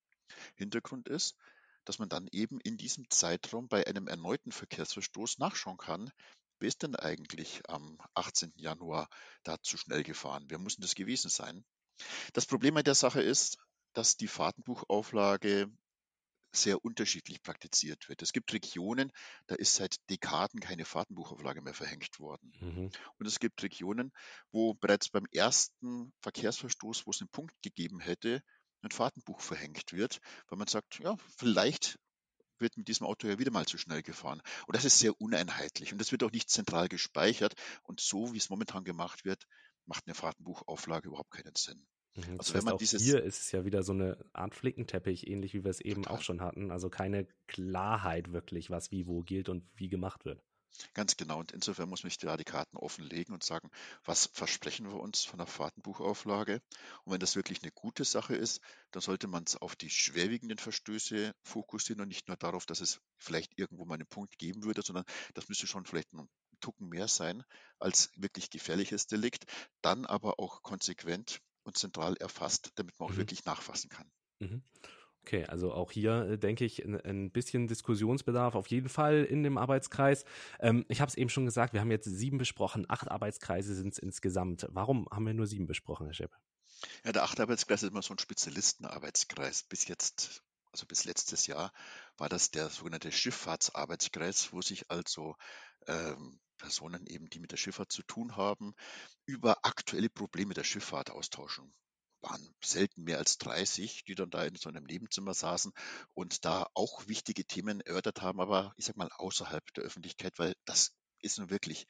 Hintergrund 0.54 1.08
ist, 1.08 1.36
dass 1.84 1.98
man 1.98 2.08
dann 2.08 2.28
eben 2.30 2.60
in 2.60 2.76
diesem 2.76 3.08
Zeitraum 3.10 3.68
bei 3.68 3.86
einem 3.86 4.06
erneuten 4.06 4.52
Verkehrsverstoß 4.52 5.38
nachschauen 5.38 5.78
kann, 5.78 6.10
wer 6.58 6.68
ist 6.68 6.82
denn 6.82 6.94
eigentlich 6.94 7.62
am 7.68 7.98
18. 8.14 8.52
Januar 8.56 9.08
da 9.42 9.60
zu 9.62 9.76
schnell 9.76 10.02
gefahren? 10.02 10.44
Wer 10.48 10.58
muss 10.58 10.76
denn 10.76 10.82
das 10.82 10.94
gewesen 10.94 11.30
sein? 11.30 11.64
Das 12.32 12.46
Problem 12.46 12.76
an 12.76 12.84
der 12.84 12.94
Sache 12.94 13.22
ist, 13.22 13.58
dass 13.92 14.16
die 14.16 14.28
Fahrtenbuchauflage 14.28 15.70
sehr 16.56 16.84
unterschiedlich 16.84 17.42
praktiziert 17.42 18.08
wird. 18.08 18.22
Es 18.22 18.32
gibt 18.32 18.52
Regionen, 18.52 19.12
da 19.46 19.54
ist 19.54 19.74
seit 19.74 19.96
Dekaden 20.10 20.60
keine 20.60 20.84
Fahrtenbuchauflage 20.84 21.62
mehr 21.62 21.74
verhängt 21.74 22.18
worden. 22.20 22.52
Mhm. 22.60 22.90
Und 23.18 23.26
es 23.26 23.38
gibt 23.38 23.62
Regionen, 23.62 24.12
wo 24.50 24.74
bereits 24.74 25.08
beim 25.08 25.26
ersten 25.32 26.12
Verkehrsverstoß, 26.20 27.06
wo 27.06 27.10
es 27.10 27.20
einen 27.20 27.30
Punkt 27.30 27.54
gegeben 27.62 28.00
hätte, 28.00 28.42
ein 28.82 28.90
Fahrtenbuch 28.90 29.40
verhängt 29.40 29.92
wird, 29.92 30.20
weil 30.48 30.58
man 30.58 30.68
sagt, 30.68 30.98
ja, 30.98 31.16
vielleicht 31.36 31.98
wird 32.58 32.76
mit 32.76 32.88
diesem 32.88 33.06
Auto 33.06 33.26
ja 33.26 33.38
wieder 33.38 33.50
mal 33.50 33.66
zu 33.66 33.78
schnell 33.78 34.02
gefahren. 34.02 34.42
Und 34.66 34.76
das 34.76 34.84
ist 34.84 34.98
sehr 34.98 35.20
uneinheitlich 35.20 35.92
und 35.92 35.98
das 35.98 36.12
wird 36.12 36.22
auch 36.22 36.30
nicht 36.30 36.50
zentral 36.50 36.88
gespeichert. 36.88 37.54
Und 37.82 38.00
so, 38.00 38.32
wie 38.32 38.38
es 38.38 38.50
momentan 38.50 38.84
gemacht 38.84 39.24
wird, 39.24 39.44
macht 39.86 40.06
eine 40.06 40.14
Fahrtenbuchauflage 40.14 41.08
überhaupt 41.08 41.30
keinen 41.30 41.54
Sinn. 41.56 41.86
Mhm, 42.14 42.38
also 42.38 42.54
wenn 42.54 42.64
man 42.64 42.78
dieses 42.78 43.02
hier 43.02 43.22
ist 43.22 43.40
es 43.40 43.52
ja 43.52 43.64
wieder 43.64 43.82
so 43.82 43.92
eine 43.92 44.24
Art 44.32 44.54
Flickenteppich, 44.54 45.26
ähnlich 45.26 45.54
wie 45.54 45.64
wir 45.64 45.70
es 45.70 45.80
eben 45.80 46.02
total. 46.02 46.18
auch 46.18 46.22
schon 46.22 46.40
hatten. 46.40 46.70
Also 46.70 46.88
keine 46.90 47.26
Klarheit 47.46 48.32
wirklich, 48.32 48.70
was 48.70 48.90
wie 48.90 49.06
wo 49.06 49.22
gilt 49.22 49.48
und 49.48 49.64
wie 49.74 49.88
gemacht 49.88 50.24
wird. 50.24 50.42
Ganz 50.92 51.16
genau. 51.16 51.38
Und 51.38 51.52
insofern 51.52 51.88
muss 51.88 52.02
man 52.02 52.10
sich 52.10 52.18
da 52.18 52.36
die 52.36 52.44
Karten 52.44 52.76
offenlegen 52.76 53.32
und 53.32 53.44
sagen, 53.44 53.70
was 54.04 54.26
versprechen 54.32 54.90
wir 54.90 54.98
uns 54.98 55.24
von 55.24 55.38
der 55.38 55.46
Fahrtenbuchauflage? 55.46 56.60
Und 57.04 57.12
wenn 57.12 57.20
das 57.20 57.36
wirklich 57.36 57.62
eine 57.62 57.70
gute 57.70 58.04
Sache 58.04 58.34
ist, 58.34 58.60
dann 58.90 59.00
sollte 59.00 59.28
man 59.28 59.44
es 59.46 59.56
auf 59.56 59.76
die 59.76 59.90
schwerwiegenden 59.90 60.58
Verstöße 60.58 61.32
fokussieren 61.44 62.02
und 62.02 62.08
nicht 62.08 62.26
nur 62.26 62.36
darauf, 62.36 62.66
dass 62.66 62.80
es 62.80 63.00
vielleicht 63.18 63.56
irgendwo 63.56 63.84
mal 63.84 63.94
einen 63.94 64.06
Punkt 64.06 64.36
geben 64.38 64.64
würde, 64.64 64.82
sondern 64.82 65.04
das 65.34 65.48
müsste 65.48 65.66
schon 65.68 65.86
vielleicht 65.86 66.12
ein 66.12 66.28
Tucken 66.60 66.88
mehr 66.88 67.08
sein 67.08 67.44
als 67.78 68.10
wirklich 68.16 68.50
gefährliches 68.50 69.06
Delikt. 69.06 69.44
Dann 69.80 70.06
aber 70.06 70.40
auch 70.40 70.62
konsequent 70.62 71.40
und 71.64 71.76
zentral 71.76 72.16
erfasst, 72.16 72.72
damit 72.76 72.98
man 72.98 73.08
auch 73.08 73.12
mhm. 73.12 73.18
wirklich 73.18 73.44
nachfassen 73.44 73.90
kann. 73.90 74.10
Mhm. 74.38 74.62
Okay, 75.22 75.46
also 75.46 75.72
auch 75.72 75.90
hier 75.90 76.28
äh, 76.28 76.38
denke 76.38 76.66
ich 76.66 76.84
ein, 76.84 77.00
ein, 77.00 77.30
bisschen 77.30 77.66
Diskussionsbedarf 77.66 78.54
auf 78.54 78.66
jeden 78.66 78.90
Fall 78.90 79.24
in 79.24 79.42
dem 79.42 79.56
Arbeitskreis. 79.56 80.26
Ähm, 80.60 80.84
ich 80.88 81.00
habe 81.00 81.08
es 81.08 81.14
eben 81.14 81.30
schon 81.30 81.46
gesagt, 81.46 81.72
wir 81.72 81.80
haben 81.80 81.90
jetzt 81.90 82.04
sieben 82.04 82.36
besprochen, 82.36 82.84
acht 82.88 83.10
Arbeitskreise 83.10 83.74
sind 83.74 83.94
es 83.94 83.98
insgesamt. 83.98 84.66
Warum 84.68 85.08
haben 85.10 85.26
wir 85.26 85.32
nur 85.32 85.46
sieben 85.46 85.66
besprochen, 85.66 86.06
Herr 86.06 86.14
Schepp? 86.14 86.36
Ja, 87.04 87.12
der 87.12 87.22
achte 87.22 87.40
Arbeitskreis 87.40 87.82
ist 87.82 87.90
immer 87.90 88.02
so 88.02 88.12
ein 88.12 88.18
Spezialistenarbeitskreis. 88.18 89.62
Bis 89.62 89.88
jetzt, 89.88 90.42
also 90.72 90.84
bis 90.84 91.06
letztes 91.06 91.46
Jahr, 91.46 91.72
war 92.18 92.28
das 92.28 92.50
der 92.50 92.68
sogenannte 92.68 93.10
Schifffahrtsarbeitskreis, 93.10 94.52
wo 94.52 94.60
sich 94.60 94.90
also 94.90 95.36
ähm, 95.86 96.38
Personen 96.58 97.06
eben, 97.06 97.28
die 97.30 97.40
mit 97.40 97.52
der 97.52 97.56
Schifffahrt 97.56 97.92
zu 97.92 98.02
tun 98.02 98.36
haben, 98.36 98.74
über 99.26 99.58
aktuelle 99.64 100.08
Probleme 100.10 100.54
der 100.54 100.64
Schifffahrt 100.64 101.10
austauschen. 101.10 101.72
Waren 102.20 102.54
selten 102.64 103.04
mehr 103.04 103.18
als 103.18 103.38
30, 103.38 104.04
die 104.04 104.14
dann 104.14 104.30
da 104.30 104.44
in 104.44 104.56
so 104.56 104.68
einem 104.68 104.84
Nebenzimmer 104.84 105.34
saßen 105.34 105.72
und 106.14 106.44
da 106.44 106.66
auch 106.74 107.06
wichtige 107.06 107.44
Themen 107.44 107.80
erörtert 107.82 108.22
haben, 108.22 108.40
aber 108.40 108.72
ich 108.76 108.86
sag 108.86 108.96
mal 108.96 109.10
außerhalb 109.16 109.62
der 109.74 109.84
Öffentlichkeit, 109.84 110.38
weil 110.38 110.54
das 110.64 110.94
ist 111.20 111.38
nun 111.38 111.50
wirklich 111.50 111.86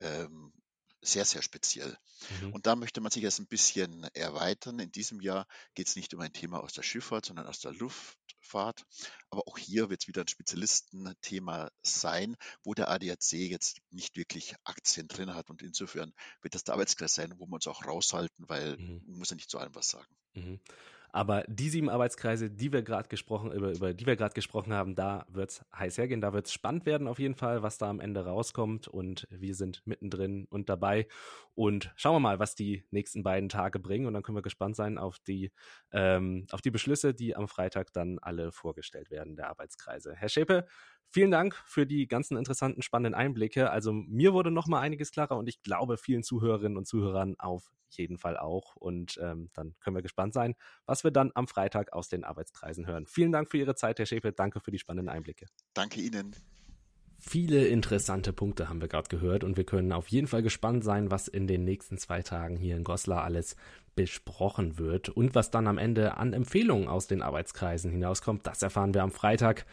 ähm, 0.00 0.52
sehr, 1.00 1.24
sehr 1.24 1.42
speziell. 1.42 1.96
Mhm. 2.40 2.52
Und 2.52 2.66
da 2.66 2.76
möchte 2.76 3.00
man 3.00 3.10
sich 3.10 3.22
jetzt 3.22 3.38
ein 3.38 3.46
bisschen 3.46 4.04
erweitern. 4.14 4.78
In 4.78 4.90
diesem 4.90 5.20
Jahr 5.20 5.46
geht 5.74 5.88
es 5.88 5.96
nicht 5.96 6.12
um 6.14 6.20
ein 6.20 6.32
Thema 6.32 6.60
aus 6.60 6.72
der 6.72 6.82
Schifffahrt, 6.82 7.26
sondern 7.26 7.46
aus 7.46 7.60
der 7.60 7.72
Luftfahrt. 7.72 8.84
Aber 9.30 9.46
auch 9.46 9.58
hier 9.58 9.90
wird 9.90 10.02
es 10.02 10.08
wieder 10.08 10.22
ein 10.22 10.28
Spezialistenthema 10.28 11.70
sein, 11.82 12.36
wo 12.64 12.74
der 12.74 12.88
ADAC 12.88 13.32
jetzt 13.32 13.78
nicht 13.90 14.16
wirklich 14.16 14.54
Aktien 14.64 15.08
drin 15.08 15.34
hat. 15.34 15.50
Und 15.50 15.62
insofern 15.62 16.12
wird 16.42 16.54
das 16.54 16.64
der 16.64 16.74
Arbeitskreis 16.74 17.14
sein, 17.14 17.34
wo 17.38 17.46
wir 17.46 17.54
uns 17.54 17.66
auch 17.66 17.84
raushalten, 17.84 18.48
weil 18.48 18.76
mhm. 18.76 19.02
man 19.06 19.18
muss 19.18 19.30
ja 19.30 19.36
nicht 19.36 19.50
zu 19.50 19.58
allem 19.58 19.74
was 19.74 19.88
sagen. 19.88 20.16
Mhm. 20.34 20.60
Aber 21.10 21.44
die 21.48 21.68
sieben 21.68 21.88
Arbeitskreise, 21.88 22.50
die 22.50 22.72
wir 22.72 22.82
gerade 22.82 23.08
gesprochen, 23.08 23.52
über, 23.52 23.72
über 23.72 23.94
die 23.94 24.06
wir 24.06 24.16
gerade 24.16 24.34
gesprochen 24.34 24.72
haben, 24.72 24.94
da 24.94 25.26
wird 25.28 25.50
es 25.50 25.64
heiß 25.76 25.98
hergehen, 25.98 26.20
da 26.20 26.32
wird 26.32 26.46
es 26.46 26.52
spannend 26.52 26.86
werden 26.86 27.08
auf 27.08 27.18
jeden 27.18 27.34
Fall, 27.34 27.62
was 27.62 27.78
da 27.78 27.88
am 27.88 28.00
Ende 28.00 28.24
rauskommt. 28.24 28.88
Und 28.88 29.26
wir 29.30 29.54
sind 29.54 29.82
mittendrin 29.86 30.46
und 30.50 30.68
dabei. 30.68 31.06
Und 31.54 31.92
schauen 31.96 32.14
wir 32.14 32.20
mal, 32.20 32.38
was 32.38 32.54
die 32.54 32.84
nächsten 32.90 33.22
beiden 33.22 33.48
Tage 33.48 33.78
bringen. 33.78 34.06
Und 34.06 34.14
dann 34.14 34.22
können 34.22 34.38
wir 34.38 34.42
gespannt 34.42 34.76
sein 34.76 34.98
auf 34.98 35.18
die, 35.18 35.50
ähm, 35.92 36.46
auf 36.52 36.60
die 36.60 36.70
Beschlüsse, 36.70 37.14
die 37.14 37.34
am 37.36 37.48
Freitag 37.48 37.92
dann 37.92 38.18
alle 38.18 38.52
vorgestellt 38.52 39.10
werden, 39.10 39.36
der 39.36 39.48
Arbeitskreise. 39.48 40.14
Herr 40.14 40.28
Schäpe, 40.28 40.66
vielen 41.10 41.30
Dank 41.30 41.54
für 41.66 41.86
die 41.86 42.06
ganzen 42.06 42.36
interessanten, 42.36 42.82
spannenden 42.82 43.14
Einblicke. 43.14 43.70
Also 43.70 43.92
mir 43.92 44.32
wurde 44.32 44.50
noch 44.50 44.66
mal 44.66 44.80
einiges 44.80 45.10
klarer 45.10 45.36
und 45.36 45.48
ich 45.48 45.62
glaube 45.62 45.96
vielen 45.96 46.22
Zuhörerinnen 46.22 46.76
und 46.76 46.86
Zuhörern 46.86 47.36
auf 47.38 47.72
jeden 47.90 48.18
Fall 48.18 48.36
auch. 48.36 48.76
Und 48.76 49.18
ähm, 49.22 49.50
dann 49.54 49.74
können 49.80 49.96
wir 49.96 50.02
gespannt 50.02 50.34
sein, 50.34 50.54
was 50.86 51.04
wir 51.04 51.10
dann 51.10 51.30
am 51.34 51.48
Freitag 51.48 51.92
aus 51.92 52.08
den 52.08 52.24
Arbeitskreisen 52.24 52.86
hören. 52.86 53.06
Vielen 53.06 53.32
Dank 53.32 53.50
für 53.50 53.58
Ihre 53.58 53.74
Zeit, 53.74 53.98
Herr 53.98 54.06
Schäfer. 54.06 54.32
Danke 54.32 54.60
für 54.60 54.70
die 54.70 54.78
spannenden 54.78 55.08
Einblicke. 55.08 55.46
Danke 55.74 56.00
Ihnen. 56.00 56.34
Viele 57.20 57.66
interessante 57.66 58.32
Punkte 58.32 58.68
haben 58.68 58.80
wir 58.80 58.86
gerade 58.86 59.08
gehört 59.08 59.42
und 59.42 59.56
wir 59.56 59.64
können 59.64 59.92
auf 59.92 60.06
jeden 60.06 60.28
Fall 60.28 60.42
gespannt 60.42 60.84
sein, 60.84 61.10
was 61.10 61.26
in 61.26 61.48
den 61.48 61.64
nächsten 61.64 61.98
zwei 61.98 62.22
Tagen 62.22 62.56
hier 62.56 62.76
in 62.76 62.84
Goslar 62.84 63.24
alles 63.24 63.56
besprochen 63.96 64.78
wird 64.78 65.08
und 65.08 65.34
was 65.34 65.50
dann 65.50 65.66
am 65.66 65.78
Ende 65.78 66.16
an 66.16 66.32
Empfehlungen 66.32 66.86
aus 66.86 67.08
den 67.08 67.22
Arbeitskreisen 67.22 67.90
hinauskommt. 67.90 68.46
Das 68.46 68.62
erfahren 68.62 68.94
wir 68.94 69.02
am 69.02 69.10
Freitag. 69.10 69.66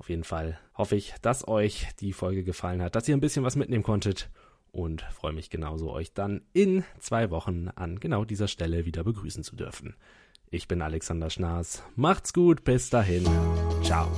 Auf 0.00 0.08
jeden 0.08 0.24
Fall 0.24 0.58
hoffe 0.74 0.96
ich, 0.96 1.14
dass 1.20 1.46
euch 1.46 1.88
die 2.00 2.14
Folge 2.14 2.42
gefallen 2.42 2.80
hat, 2.80 2.96
dass 2.96 3.06
ihr 3.06 3.14
ein 3.14 3.20
bisschen 3.20 3.44
was 3.44 3.54
mitnehmen 3.54 3.84
konntet 3.84 4.30
und 4.72 5.02
freue 5.02 5.34
mich 5.34 5.50
genauso, 5.50 5.92
euch 5.92 6.14
dann 6.14 6.40
in 6.54 6.84
zwei 7.00 7.30
Wochen 7.30 7.68
an 7.74 8.00
genau 8.00 8.24
dieser 8.24 8.48
Stelle 8.48 8.86
wieder 8.86 9.04
begrüßen 9.04 9.44
zu 9.44 9.56
dürfen. 9.56 9.94
Ich 10.48 10.68
bin 10.68 10.80
Alexander 10.80 11.28
Schnaas. 11.28 11.82
Macht's 11.96 12.32
gut, 12.32 12.64
bis 12.64 12.88
dahin. 12.88 13.28
Ciao. 13.82 14.10